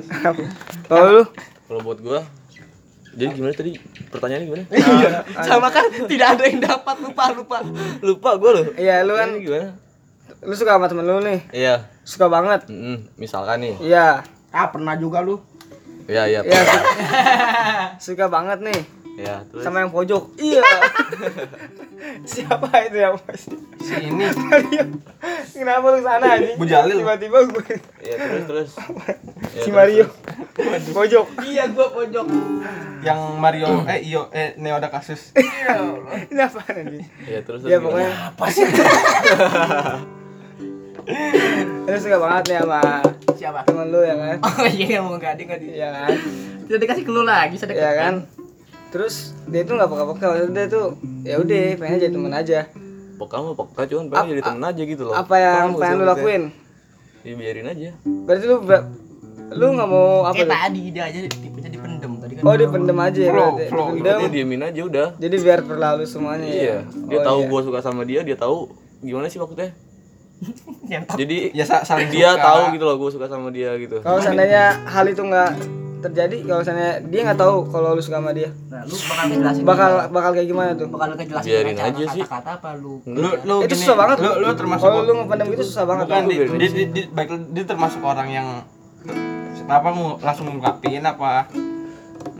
kalau 0.86 1.08
lu 1.12 1.24
Kalau 1.64 1.80
buat 1.82 1.98
gua 1.98 2.20
jadi 3.10 3.34
gimana 3.34 3.50
tadi? 3.52 3.74
Pertanyaannya 4.06 4.46
gimana? 4.46 4.64
Sama 5.42 5.66
kan 5.68 5.82
tidak 6.06 6.28
ada 6.30 6.46
yang 6.46 6.62
dapat 6.62 6.94
lupa 7.00 7.24
lupa. 7.32 7.58
Lupa 8.00 8.30
gua 8.36 8.50
loh. 8.54 8.66
iya 8.76 9.02
lu 9.02 9.12
kan 9.12 9.34
gimana? 9.36 9.74
lu 10.40 10.54
suka 10.54 10.72
sama 10.72 10.86
temen 10.86 11.04
lu 11.04 11.18
nih 11.20 11.42
Iya. 11.52 11.90
suka 12.00 12.26
banget 12.26 12.64
Mm-mm. 12.66 13.10
Misalkan 13.16 13.60
nih. 13.60 13.74
iya 13.82 14.22
Ah 14.48 14.66
pernah 14.68 14.94
juga 14.94 15.20
lu. 15.20 15.42
Iya, 16.06 16.26
iya. 16.28 16.40
iya 16.42 16.60
su- 16.60 16.86
suka 18.08 18.26
banget 18.26 18.62
nih 18.62 18.78
Iya, 19.20 19.36
terus 19.44 19.60
sama 19.60 19.76
yang 19.78 19.90
pojok 19.90 20.32
iya 20.48 20.64
siapa 22.22 22.64
itu 22.82 22.96
yang 22.96 23.14
pas 23.14 23.36
Si 23.76 23.94
ini. 23.98 24.24
Mario 24.24 24.84
kenapa 25.52 25.86
lu 25.88 26.00
sana 26.00 26.26
anjing 26.32 26.56
Bu 26.56 26.64
Jalil. 26.64 26.96
tiba-tiba 26.98 27.38
gue 27.44 27.76
Iya, 28.00 28.14
terus 28.16 28.44
terus. 28.46 28.70
Iya, 28.72 29.12
si 29.52 29.68
terus, 29.68 29.74
Mario 29.74 30.06
pojok 30.90 31.26
Iya 31.42 31.64
gua 31.68 31.86
pojok. 31.90 32.26
yang 33.00 33.20
Mario 33.36 33.84
eh 33.84 34.00
iyo 34.02 34.28
eh 34.30 34.56
Neo 34.56 34.74
ada 34.74 34.88
kasus 34.88 35.36
ini 36.32 36.40
apa 36.40 36.60
anjing 36.66 37.04
Iya, 37.22 37.40
terus. 37.42 37.60
ya 37.62 37.76
terus 37.76 37.82
pokoknya? 37.82 38.12
Apa 38.30 38.44
sih? 38.48 38.64
lu 41.82 41.96
suka 41.98 42.16
banget 42.18 42.44
nih 42.46 42.58
sama 42.60 42.80
Siapa? 43.32 43.60
temen 43.64 43.88
lu 43.88 44.00
ya 44.00 44.14
kan 44.14 44.36
Oh 44.40 44.64
iya 44.64 44.98
mau 45.00 45.16
gading 45.16 45.48
gading. 45.48 45.72
iya 45.74 45.88
kan 45.90 46.12
Tidak 46.62 46.78
dikasih 46.78 47.02
clue 47.02 47.26
lagi 47.26 47.56
sedekat. 47.56 47.76
iya 47.76 47.92
kan 47.94 48.14
terus 48.90 49.14
dia 49.44 49.62
tuh 49.62 49.74
nggak 49.74 49.88
peka-peka 49.88 50.24
maksudnya 50.26 50.52
dia 50.52 50.66
tuh 50.68 50.86
ya 51.22 51.34
udah 51.36 51.62
pengen 51.76 51.98
jadi 51.98 52.12
temen 52.12 52.32
aja 52.32 52.60
Peka 53.16 53.36
mah 53.36 53.52
peka 53.54 53.82
cuman 53.86 54.04
pengen 54.08 54.18
Ap- 54.18 54.30
jadi 54.30 54.42
temen 54.42 54.62
aja 54.64 54.82
gitu 54.84 55.02
loh. 55.04 55.14
apa 55.14 55.34
yang 55.36 55.54
Paham 55.68 55.70
pengen 55.76 55.96
lu 55.96 56.04
lakuin 56.06 56.42
Ya 57.20 57.32
biarin 57.34 57.66
aja. 57.66 57.90
berarti 58.24 58.44
lu 58.44 58.56
ber- 58.60 58.88
lu 59.50 59.66
nggak 59.68 59.88
mau 59.88 60.24
apa 60.24 60.34
Kayak 60.34 60.46
tuh? 60.46 60.56
tadi 60.56 60.82
dia 60.88 61.02
aja 61.04 61.18
tipenya 61.28 61.68
dipendem 61.68 62.12
tadi 62.16 62.32
kan. 62.32 62.42
oh 62.42 62.54
dia 62.54 62.68
pendem 62.68 62.98
aja 62.98 63.20
ya 63.20 63.30
Flow, 63.30 63.48
berarti 63.50 63.68
flow. 63.68 63.86
Dipendem. 63.90 64.18
Dia 64.18 64.30
diemin 64.32 64.60
aja 64.64 64.80
udah. 64.82 65.08
jadi 65.16 65.36
biar 65.36 65.60
berlalu 65.60 66.02
semuanya 66.04 66.46
ya? 66.46 66.56
Iya, 66.56 66.76
dia 67.04 67.18
Oh, 67.18 67.24
tahu 67.24 67.38
iya. 67.38 67.48
gua 67.48 67.60
suka 67.60 67.78
sama 67.80 68.02
dia, 68.02 68.20
dia 68.22 68.36
tahu 68.36 68.58
gimana 69.00 69.26
sih 69.26 69.36
maksudnya. 69.36 69.70
Jadi 71.20 71.52
ya 71.52 71.64
saling 71.68 72.08
dia 72.08 72.32
suka. 72.32 72.40
tahu 72.42 72.60
gitu 72.72 72.84
loh 72.84 72.96
gua 72.96 73.10
suka 73.10 73.26
sama 73.26 73.48
dia 73.50 73.70
gitu. 73.76 74.00
kalau 74.00 74.16
seandainya 74.18 74.80
hal 74.82 75.04
itu 75.04 75.20
nggak 75.20 75.50
terjadi 76.00 76.36
kalau 76.48 76.62
seandainya 76.64 76.94
dia 77.06 77.20
nggak 77.28 77.38
tahu 77.38 77.56
kalau 77.68 77.94
lu 77.94 78.02
suka 78.02 78.18
sama 78.18 78.32
dia. 78.32 78.50
Nah, 78.72 78.82
lu 78.88 78.94
bakal 78.96 79.24
ngejelasin 79.28 79.62
bakal 79.62 79.90
bakal 80.08 80.30
kayak 80.34 80.48
gimana 80.48 80.70
tuh? 80.74 80.86
Bakal 80.88 81.06
ngejelasin 81.14 81.48
Biarin 81.48 81.78
aja 81.78 82.04
sih. 82.10 82.22
kata-kata 82.24 82.50
apa 82.56 82.70
lu? 82.80 83.04
Lu 83.04 83.30
lu 83.44 83.56
itu 83.64 83.74
gini, 83.76 83.82
susah 83.84 83.96
banget. 83.96 84.16
lu 84.24 84.30
lu 84.40 84.48
termasuk 84.56 84.84
kalau 84.88 85.00
lu 85.04 85.12
ngependam 85.20 85.46
gitu 85.52 85.64
susah 85.68 85.84
banget. 85.84 86.04
Aku 86.08 86.28
di, 86.28 86.36
di, 86.36 86.66
di, 86.72 86.82
di, 86.90 87.02
baik 87.12 87.30
dia 87.52 87.64
termasuk 87.68 88.00
orang 88.00 88.28
yang 88.32 88.48
apa 89.70 89.88
mau 89.94 90.18
langsung 90.18 90.50
ngungkapin 90.50 91.06
apa 91.06 91.46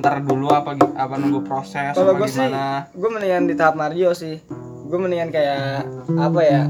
ntar 0.02 0.18
dulu 0.26 0.50
apa 0.50 0.74
apa 0.74 1.14
nunggu 1.14 1.46
proses 1.46 1.94
kalau 1.94 2.18
apa 2.18 2.26
gue 2.26 2.28
sih 2.32 2.42
gimana. 2.42 2.90
gue 2.90 3.08
mendingan 3.12 3.44
di 3.46 3.54
tahap 3.54 3.74
Mario 3.76 4.10
sih. 4.16 4.40
Gue 4.90 4.98
mendingan 4.98 5.30
kayak 5.30 5.86
apa 6.18 6.40
ya 6.42 6.62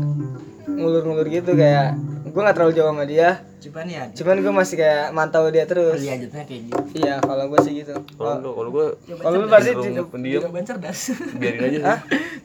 ngulur-ngulur 0.69 1.27
gitu 1.33 1.57
kayak 1.57 1.97
gue 2.31 2.41
nggak 2.41 2.57
terlalu 2.57 2.73
jauh 2.79 2.89
sama 2.95 3.05
dia. 3.05 3.43
Cuman 3.61 3.87
ya 3.91 4.03
cuman 4.15 4.37
gue 4.41 4.53
masih 4.55 4.77
kayak 4.79 5.07
mantau 5.13 5.45
dia 5.51 5.65
terus. 5.67 5.99
Lanjutnya 5.99 6.43
kayak 6.47 6.63
gitu. 6.71 6.83
Iya 7.03 7.15
kalau 7.21 7.45
gue 7.51 7.61
sih 7.67 7.73
gitu. 7.83 7.95
Kalau 8.17 8.35
lu 8.39 8.51
kalau 8.55 8.71
gua 8.71 8.87
kalau 9.19 9.37
lu 9.43 9.47
pasti 9.51 9.71
pendiam, 10.09 10.41
jawaban 10.47 10.65
cerdas. 10.65 11.01
Biarin 11.37 11.61
aja 11.61 11.79
sih. 11.79 11.93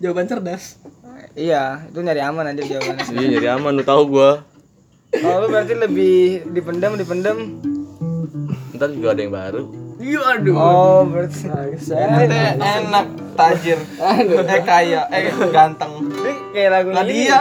jawaban 0.02 0.26
cerdas. 0.26 0.63
Iya 1.38 1.86
itu 1.88 2.00
nyari 2.02 2.21
aman 2.26 2.45
aja 2.52 2.62
jawabannya. 2.65 3.06
Iya, 3.13 3.28
nyari 3.38 3.50
aman 3.54 3.71
lu 3.78 3.84
tahu 3.86 4.02
gua. 4.10 4.32
kalau 5.15 5.38
lu 5.45 5.48
berarti 5.48 5.74
lebih 5.78 6.17
dipendam 6.52 6.91
dipendam. 7.00 7.38
Ntar 8.76 8.89
juga 8.91 9.15
ada 9.15 9.21
yang 9.24 9.32
baru. 9.32 9.62
iya 10.04 10.21
aduh. 10.36 10.56
Oh 10.60 11.02
berarti 11.08 11.48
Ente 11.48 12.41
enak 12.60 13.08
tajir. 13.39 13.80
Eh 13.95 14.62
kaya 14.67 15.08
eh 15.13 15.32
ganteng. 15.54 16.12
Kayak 16.52 16.69
lagunya 16.71 16.95
lah 16.95 17.06
ini. 17.08 17.15
dia 17.15 17.39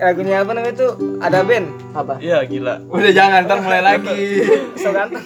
lagunya 0.00 0.40
apa 0.40 0.50
namanya 0.56 0.74
tuh 0.74 0.90
ada 1.20 1.44
band 1.44 1.66
apa? 1.92 2.16
Iya, 2.18 2.40
gila. 2.48 2.80
udah 2.88 3.12
jangan 3.12 3.44
ntar 3.44 3.58
mulai 3.60 3.84
lagi. 3.84 4.16
So 4.80 4.90
ganteng. 4.96 5.24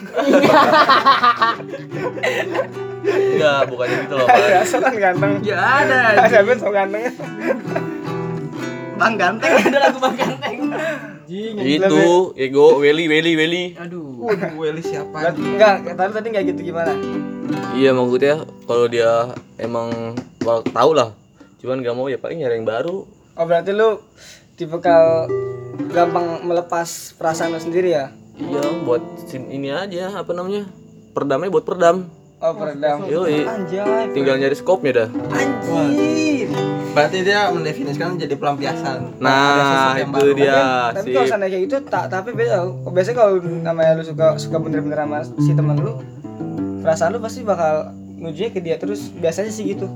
Enggak, 3.05 3.61
bukannya 3.71 3.97
gitu 4.09 4.15
loh, 4.19 4.27
Pak. 4.27 4.67
so 4.67 4.77
kan 4.83 4.95
ganteng. 4.99 5.33
Ya 5.47 5.59
ada 5.63 6.19
ada 6.19 6.39
band 6.43 6.61
so 6.61 6.71
ganteng. 6.75 7.03
Bang 8.95 9.15
ganteng 9.15 9.53
ada 9.71 9.79
lagu 9.79 9.99
bang 10.03 10.15
ganteng. 10.19 10.57
Itu, 11.65 12.37
ego, 12.37 12.79
Welly, 12.79 13.09
Welly, 13.09 13.33
Welly. 13.35 13.65
aduh. 13.81 14.29
Waduh, 14.29 14.55
Welly 14.61 14.83
siapa 14.85 15.33
enggak 15.33 15.97
tadi 15.97 16.13
tadi 16.13 16.27
nggak 16.35 16.45
gitu 16.53 16.61
gimana? 16.75 16.93
Iya, 17.75 17.91
maksudnya 17.91 18.45
kalau 18.71 18.87
dia 18.87 19.35
emang 19.59 20.15
tahu 20.45 20.91
lah. 20.95 21.11
Cuman 21.65 21.81
gak 21.81 21.97
mau 21.97 22.13
ya 22.13 22.21
paling 22.21 22.45
nyari 22.45 22.61
yang 22.61 22.69
baru. 22.69 23.09
oh 23.35 23.45
berarti 23.51 23.75
lu 23.75 23.99
tipe 24.55 24.77
kal 24.79 25.27
gampang 25.89 26.43
melepas 26.43 26.87
perasaan 27.15 27.51
lu 27.51 27.61
sendiri 27.61 27.91
ya 27.93 28.07
Iya, 28.35 28.83
buat 28.83 28.99
ini 29.31 29.71
aja 29.71 30.11
apa 30.13 30.35
namanya? 30.35 30.67
Perdamnya 31.11 31.47
buat 31.49 31.63
perdam. 31.63 32.11
oh 32.37 32.53
peredam 32.53 33.07
Yoi. 33.07 33.47
anjay 33.47 34.11
Tinggal 34.11 34.37
nyari 34.37 34.53
skopnya 34.53 34.91
dah. 34.97 35.09
anjir 35.31 36.51
berarti 36.91 37.23
dia 37.23 37.49
mendefinisikan 37.49 38.15
jadi 38.15 38.35
pelampiasan 38.35 39.19
Nah, 39.19 39.97
itu 39.97 40.11
baru. 40.11 40.31
dia. 40.35 40.91
tapi 40.93 41.11
kalau 41.11 41.27
sana 41.27 41.47
kayak 41.47 41.63
gitu 41.65 41.77
tak 41.85 42.07
tapi 42.07 42.31
beda 42.31 42.69
biasanya 42.87 43.17
kalau 43.17 43.33
namanya 43.41 43.97
lu 43.97 44.05
suka 44.05 44.37
suka 44.37 44.59
bener-bener 44.59 44.99
sama 44.99 45.19
si 45.25 45.51
teman 45.51 45.75
lu 45.77 45.99
perasaan 46.83 47.11
lu 47.11 47.19
pasti 47.19 47.43
bakal 47.43 47.91
nuju 48.15 48.47
ke 48.49 48.61
dia 48.61 48.77
terus 48.77 49.11
biasanya 49.11 49.49
sih 49.49 49.75
gitu 49.75 49.87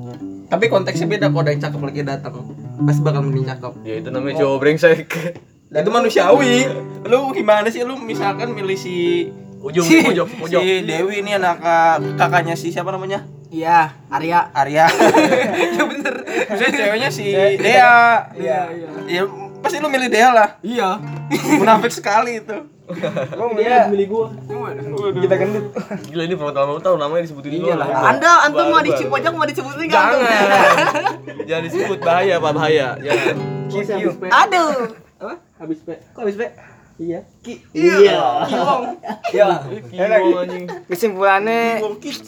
tapi 0.49 0.65
konteksnya 0.67 1.05
beda 1.05 1.29
kalau 1.29 1.45
ada 1.45 1.53
yang 1.53 1.61
cakep 1.61 1.81
lagi 1.81 2.01
datang 2.03 2.35
pasti 2.83 3.01
bakal 3.05 3.21
mending 3.21 3.45
cakep. 3.45 3.73
Ya 3.85 3.95
itu 4.01 4.09
namanya 4.09 4.35
cowok 4.41 4.57
brengsek. 4.59 5.09
itu 5.69 5.91
manusiawi. 5.93 6.55
lu 7.05 7.21
gimana 7.37 7.69
sih? 7.69 7.85
Lu 7.85 8.01
misalkan 8.01 8.57
milih 8.57 8.75
si 8.75 9.29
Ujung, 9.59 9.83
si, 9.83 10.01
pojok, 10.01 10.27
pojok. 10.39 10.63
si 10.63 10.87
Dewi 10.87 11.21
ini 11.21 11.35
anak 11.35 11.59
kak- 11.59 12.17
kakaknya 12.17 12.55
si 12.55 12.71
siapa 12.71 12.89
namanya? 12.89 13.27
Iya 13.51 13.93
Arya. 14.09 14.49
Arya. 14.55 14.87
Ya 15.77 15.83
bener. 15.85 16.15
Misalnya 16.49 16.73
ceweknya 16.73 17.11
si 17.13 17.27
Dea. 17.35 18.33
Iya, 18.33 18.61
iya. 18.73 18.89
Ya 19.05 19.23
pasti 19.61 19.83
lu 19.83 19.93
milih 19.93 20.09
Dea 20.09 20.31
lah. 20.33 20.49
Iya. 20.63 20.97
Munafik 21.59 21.93
sekali 21.93 22.41
itu 22.41 22.57
gua 22.89 23.49
milih 23.53 23.81
milih 23.93 24.07
gua 24.09 24.27
kita 25.13 25.35
gendut 25.37 25.65
Gila 26.09 26.23
ini 26.25 26.35
pertama 26.41 26.81
tahu 26.81 26.97
namanya 26.97 27.23
disebutin 27.29 27.61
dulu. 27.61 27.69
Iyalah. 27.69 27.89
Anda 28.09 28.31
antum 28.49 28.67
mau 28.73 28.81
di 28.81 28.93
Cipojok 28.97 29.33
mau 29.37 29.45
disebutin 29.45 29.85
nggak 29.89 30.03
antum? 30.03 30.21
Jangan. 30.25 31.05
Jangan 31.49 31.63
disebut 31.69 31.99
bahaya, 32.01 32.35
Pak, 32.41 32.53
bahaya. 32.57 32.89
Jangan. 33.01 33.37
Aduh. 34.33 34.73
apa 35.19 35.35
Habis 35.59 35.79
P. 35.83 35.89
Kok 36.15 36.21
habis 36.25 36.37
P? 36.39 36.43
Iya. 36.99 37.23
iya 37.79 38.19
ya 39.31 39.47
enak 39.95 40.19
Kiwong 40.19 40.43
anjing. 40.43 40.67
kesimpulannya 40.91 41.79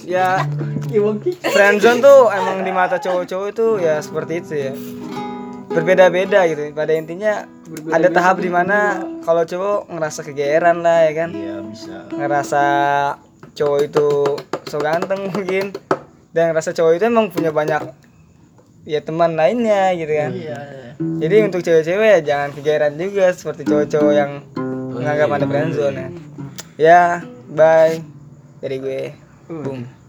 ya 0.06 0.46
Iwong 0.94 1.18
friendzone 1.42 1.98
tuh 1.98 2.30
emang 2.30 2.62
di 2.62 2.70
mata 2.70 3.02
cowok-cowok 3.02 3.46
itu 3.50 3.68
ya 3.82 3.98
seperti 3.98 4.32
itu 4.38 4.54
ya 4.54 4.72
berbeda-beda 5.70 6.44
gitu. 6.50 6.74
Pada 6.74 6.92
intinya 6.92 7.46
ada 7.94 8.08
tahap 8.10 8.42
di 8.42 8.50
mana 8.50 9.00
kalau 9.22 9.46
cowok 9.46 9.86
ngerasa 9.86 10.20
kegeeran 10.26 10.82
lah 10.82 11.06
ya 11.06 11.12
kan? 11.14 11.30
Iya 11.30 11.56
bisa. 11.62 11.96
ngerasa 12.10 12.64
cowok 13.54 13.78
itu 13.86 14.08
so 14.66 14.82
ganteng 14.82 15.30
mungkin. 15.30 15.70
Dan 16.30 16.54
ngerasa 16.54 16.74
cowok 16.74 16.92
itu 16.98 17.04
emang 17.06 17.30
punya 17.30 17.50
banyak 17.50 17.82
ya 18.86 19.00
teman 19.02 19.38
lainnya 19.38 19.94
gitu 19.94 20.12
kan. 20.14 20.30
Iya. 20.34 20.60
jadi 21.00 21.48
untuk 21.48 21.64
cewek-cewek 21.64 22.08
ya 22.12 22.20
jangan 22.20 22.50
kegeeran 22.52 23.00
juga 23.00 23.32
seperti 23.32 23.64
cowok-cowok 23.64 24.12
yang 24.12 24.44
menganggap 24.92 25.32
ada 25.32 25.46
friendzone 25.48 25.96
ya 25.96 26.08
ya 26.76 27.02
bye. 27.50 28.02
Dari 28.60 28.76
gue. 28.76 29.02
Boom 29.48 29.99